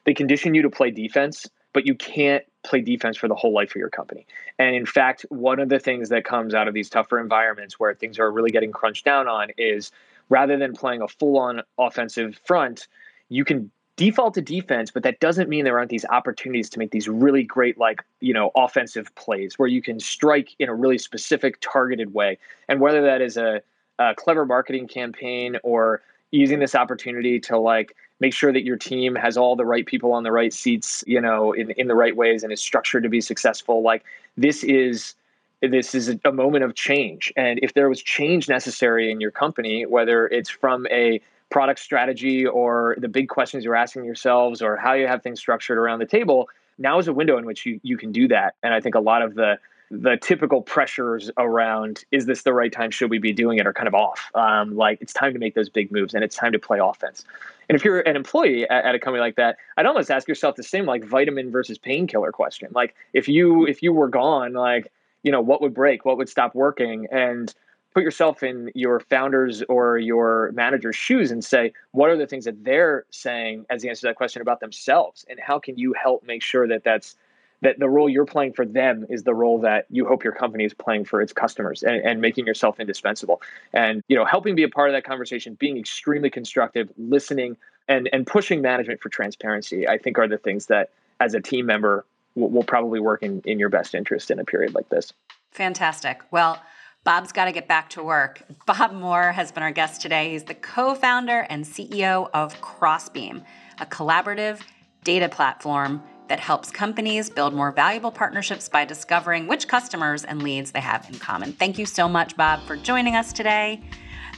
they 0.04 0.12
condition 0.12 0.54
you 0.54 0.60
to 0.62 0.70
play 0.70 0.90
defense, 0.90 1.48
but 1.74 1.84
you 1.86 1.94
can't 1.94 2.44
play 2.62 2.80
defense 2.80 3.18
for 3.18 3.28
the 3.28 3.34
whole 3.34 3.52
life 3.52 3.70
of 3.70 3.76
your 3.76 3.90
company. 3.90 4.26
And 4.58 4.74
in 4.74 4.86
fact, 4.86 5.26
one 5.28 5.60
of 5.60 5.68
the 5.68 5.78
things 5.78 6.08
that 6.08 6.24
comes 6.24 6.54
out 6.54 6.66
of 6.66 6.72
these 6.72 6.88
tougher 6.88 7.20
environments 7.20 7.78
where 7.78 7.92
things 7.92 8.18
are 8.18 8.32
really 8.32 8.50
getting 8.50 8.72
crunched 8.72 9.04
down 9.04 9.28
on 9.28 9.48
is 9.58 9.90
rather 10.30 10.56
than 10.56 10.72
playing 10.72 11.02
a 11.02 11.08
full 11.08 11.38
on 11.38 11.60
offensive 11.76 12.40
front, 12.46 12.88
you 13.28 13.44
can 13.44 13.70
default 13.96 14.34
to 14.34 14.40
defense, 14.40 14.90
but 14.90 15.02
that 15.02 15.20
doesn't 15.20 15.48
mean 15.48 15.64
there 15.64 15.78
aren't 15.78 15.90
these 15.90 16.06
opportunities 16.06 16.70
to 16.70 16.78
make 16.78 16.90
these 16.90 17.08
really 17.08 17.42
great, 17.42 17.78
like, 17.78 18.02
you 18.20 18.32
know, 18.32 18.50
offensive 18.56 19.14
plays 19.14 19.58
where 19.58 19.68
you 19.68 19.82
can 19.82 20.00
strike 20.00 20.54
in 20.58 20.68
a 20.68 20.74
really 20.74 20.98
specific, 20.98 21.58
targeted 21.60 22.14
way. 22.14 22.38
And 22.68 22.80
whether 22.80 23.02
that 23.02 23.20
is 23.20 23.36
a, 23.36 23.62
a 23.98 24.14
clever 24.14 24.46
marketing 24.46 24.88
campaign 24.88 25.58
or 25.62 26.02
using 26.32 26.58
this 26.58 26.74
opportunity 26.74 27.38
to 27.38 27.58
like 27.58 27.94
make 28.24 28.32
sure 28.32 28.54
that 28.54 28.64
your 28.64 28.78
team 28.78 29.14
has 29.14 29.36
all 29.36 29.54
the 29.54 29.66
right 29.66 29.84
people 29.84 30.14
on 30.14 30.22
the 30.22 30.32
right 30.32 30.54
seats, 30.54 31.04
you 31.06 31.20
know, 31.20 31.52
in, 31.52 31.72
in 31.72 31.88
the 31.88 31.94
right 31.94 32.16
ways 32.16 32.42
and 32.42 32.50
is 32.54 32.60
structured 32.70 33.02
to 33.02 33.10
be 33.10 33.20
successful. 33.20 33.82
Like 33.82 34.02
this 34.38 34.64
is 34.64 35.14
this 35.60 35.94
is 35.94 36.08
a 36.24 36.32
moment 36.32 36.64
of 36.64 36.74
change. 36.74 37.30
And 37.36 37.58
if 37.62 37.74
there 37.74 37.88
was 37.90 38.02
change 38.02 38.48
necessary 38.48 39.10
in 39.10 39.20
your 39.20 39.30
company, 39.30 39.84
whether 39.84 40.26
it's 40.28 40.48
from 40.48 40.86
a 40.90 41.20
product 41.50 41.80
strategy 41.80 42.46
or 42.46 42.96
the 42.98 43.08
big 43.08 43.28
questions 43.28 43.62
you're 43.62 43.76
asking 43.76 44.04
yourselves 44.06 44.62
or 44.62 44.76
how 44.76 44.94
you 44.94 45.06
have 45.06 45.22
things 45.22 45.38
structured 45.38 45.76
around 45.76 45.98
the 45.98 46.06
table, 46.06 46.48
now 46.78 46.98
is 46.98 47.08
a 47.08 47.12
window 47.12 47.36
in 47.36 47.44
which 47.44 47.66
you, 47.66 47.78
you 47.82 47.98
can 47.98 48.10
do 48.10 48.26
that. 48.28 48.54
And 48.62 48.72
I 48.72 48.80
think 48.80 48.94
a 48.94 49.00
lot 49.00 49.20
of 49.20 49.34
the 49.34 49.58
the 50.02 50.16
typical 50.20 50.62
pressures 50.62 51.30
around 51.38 52.04
is 52.10 52.26
this 52.26 52.42
the 52.42 52.52
right 52.52 52.72
time? 52.72 52.90
Should 52.90 53.10
we 53.10 53.18
be 53.18 53.32
doing 53.32 53.58
it? 53.58 53.66
are 53.66 53.72
kind 53.72 53.88
of 53.88 53.94
off. 53.94 54.30
Um, 54.34 54.76
like 54.76 54.98
it's 55.00 55.12
time 55.12 55.32
to 55.32 55.38
make 55.38 55.54
those 55.54 55.68
big 55.68 55.90
moves 55.90 56.14
and 56.14 56.22
it's 56.22 56.36
time 56.36 56.52
to 56.52 56.58
play 56.58 56.78
offense. 56.82 57.24
And 57.68 57.76
if 57.76 57.84
you're 57.84 58.00
an 58.00 58.16
employee 58.16 58.68
at, 58.68 58.84
at 58.84 58.94
a 58.94 58.98
company 58.98 59.20
like 59.20 59.36
that 59.36 59.56
i'd 59.78 59.86
almost 59.86 60.10
ask 60.10 60.28
yourself 60.28 60.56
the 60.56 60.62
same 60.62 60.84
like 60.84 61.04
vitamin 61.04 61.50
versus 61.50 61.78
painkiller 61.78 62.32
question. 62.32 62.68
Like 62.72 62.94
if 63.12 63.28
you 63.28 63.66
if 63.66 63.82
you 63.82 63.92
were 63.92 64.08
gone 64.08 64.52
like 64.52 64.92
you 65.22 65.32
know 65.32 65.40
what 65.40 65.62
would 65.62 65.74
break? 65.74 66.04
What 66.04 66.18
would 66.18 66.28
stop 66.28 66.54
working? 66.54 67.06
And 67.10 67.54
put 67.94 68.02
yourself 68.02 68.42
in 68.42 68.70
your 68.74 69.00
founders 69.00 69.62
or 69.68 69.98
your 69.98 70.50
manager's 70.52 70.96
shoes 70.96 71.30
and 71.30 71.44
say, 71.44 71.72
what 71.92 72.10
are 72.10 72.16
the 72.16 72.26
things 72.26 72.44
that 72.44 72.64
they're 72.64 73.04
saying 73.10 73.64
as 73.70 73.82
the 73.82 73.88
answer 73.88 74.00
to 74.00 74.06
that 74.08 74.16
question 74.16 74.42
about 74.42 74.58
themselves? 74.58 75.24
And 75.30 75.38
how 75.38 75.60
can 75.60 75.78
you 75.78 75.94
help 75.94 76.24
make 76.24 76.42
sure 76.42 76.66
that 76.66 76.82
that's 76.82 77.16
that 77.64 77.78
the 77.78 77.88
role 77.88 78.10
you're 78.10 78.26
playing 78.26 78.52
for 78.52 78.66
them 78.66 79.06
is 79.08 79.24
the 79.24 79.34
role 79.34 79.58
that 79.58 79.86
you 79.88 80.06
hope 80.06 80.22
your 80.22 80.34
company 80.34 80.64
is 80.64 80.74
playing 80.74 81.04
for 81.06 81.22
its 81.22 81.32
customers 81.32 81.82
and, 81.82 81.96
and 82.04 82.20
making 82.20 82.46
yourself 82.46 82.78
indispensable 82.78 83.40
and 83.72 84.02
you 84.06 84.14
know 84.14 84.24
helping 84.24 84.54
be 84.54 84.62
a 84.62 84.68
part 84.68 84.90
of 84.90 84.94
that 84.94 85.04
conversation 85.04 85.54
being 85.54 85.76
extremely 85.76 86.30
constructive 86.30 86.90
listening 86.96 87.56
and 87.88 88.08
and 88.12 88.26
pushing 88.26 88.60
management 88.60 89.00
for 89.00 89.08
transparency 89.08 89.88
i 89.88 89.98
think 89.98 90.18
are 90.18 90.28
the 90.28 90.38
things 90.38 90.66
that 90.66 90.90
as 91.20 91.34
a 91.34 91.40
team 91.40 91.66
member 91.66 92.04
will, 92.34 92.50
will 92.50 92.64
probably 92.64 93.00
work 93.00 93.22
in, 93.22 93.40
in 93.44 93.58
your 93.58 93.70
best 93.70 93.94
interest 93.94 94.30
in 94.30 94.38
a 94.38 94.44
period 94.44 94.74
like 94.74 94.88
this 94.90 95.12
fantastic 95.50 96.20
well 96.30 96.60
Bob's 97.02 97.32
got 97.32 97.44
to 97.44 97.52
get 97.52 97.68
back 97.68 97.90
to 97.90 98.02
work. 98.02 98.42
Bob 98.64 98.94
Moore 98.94 99.32
has 99.32 99.52
been 99.52 99.62
our 99.62 99.72
guest 99.72 100.00
today. 100.00 100.30
He's 100.30 100.44
the 100.44 100.54
co 100.54 100.94
founder 100.94 101.40
and 101.50 101.66
CEO 101.66 102.30
of 102.32 102.58
Crossbeam, 102.62 103.44
a 103.78 103.84
collaborative 103.84 104.62
data 105.02 105.28
platform 105.28 106.02
that 106.28 106.40
helps 106.40 106.70
companies 106.70 107.30
build 107.30 107.54
more 107.54 107.70
valuable 107.70 108.10
partnerships 108.10 108.68
by 108.68 108.84
discovering 108.84 109.46
which 109.46 109.68
customers 109.68 110.24
and 110.24 110.42
leads 110.42 110.72
they 110.72 110.80
have 110.80 111.08
in 111.08 111.18
common. 111.18 111.52
Thank 111.52 111.78
you 111.78 111.86
so 111.86 112.08
much, 112.08 112.36
Bob, 112.36 112.60
for 112.62 112.76
joining 112.76 113.14
us 113.16 113.32
today. 113.32 113.80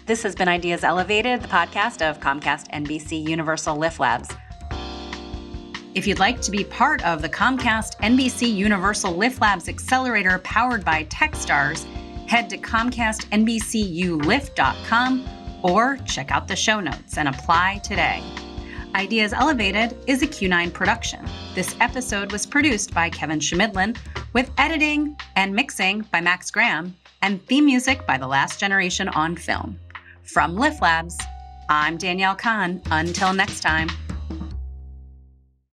This 0.06 0.22
has 0.22 0.34
been 0.34 0.48
Ideas 0.48 0.84
Elevated, 0.84 1.42
the 1.42 1.48
podcast 1.48 2.08
of 2.08 2.20
Comcast 2.20 2.70
NBC 2.70 3.28
Universal 3.28 3.76
Lift 3.76 4.00
Labs. 4.00 4.30
If 5.94 6.06
you'd 6.06 6.18
like 6.18 6.42
to 6.42 6.50
be 6.50 6.62
part 6.62 7.02
of 7.04 7.22
the 7.22 7.28
Comcast 7.28 7.96
NBC 8.00 8.54
Universal 8.54 9.16
Lift 9.16 9.40
Labs 9.40 9.68
Accelerator 9.68 10.38
powered 10.40 10.84
by 10.84 11.04
Techstars, 11.04 11.84
head 12.28 12.50
to 12.50 12.58
ComcastNBCULift.com 12.58 15.28
or 15.62 15.96
check 16.04 16.30
out 16.30 16.46
the 16.46 16.56
show 16.56 16.80
notes 16.80 17.16
and 17.16 17.28
apply 17.28 17.78
today. 17.78 18.22
Ideas 18.96 19.34
Elevated 19.34 19.94
is 20.06 20.22
a 20.22 20.26
Q9 20.26 20.72
production. 20.72 21.22
This 21.54 21.76
episode 21.80 22.32
was 22.32 22.46
produced 22.46 22.94
by 22.94 23.10
Kevin 23.10 23.40
Schmidlin, 23.40 23.94
with 24.32 24.50
editing 24.56 25.14
and 25.36 25.54
mixing 25.54 26.00
by 26.10 26.22
Max 26.22 26.50
Graham, 26.50 26.96
and 27.20 27.44
theme 27.46 27.66
music 27.66 28.06
by 28.06 28.16
The 28.16 28.26
Last 28.26 28.58
Generation 28.58 29.08
on 29.08 29.36
Film. 29.36 29.78
From 30.22 30.56
Lift 30.56 30.80
Labs, 30.80 31.20
I'm 31.68 31.98
Danielle 31.98 32.36
Cohn. 32.36 32.80
Until 32.90 33.34
next 33.34 33.60
time. 33.60 33.90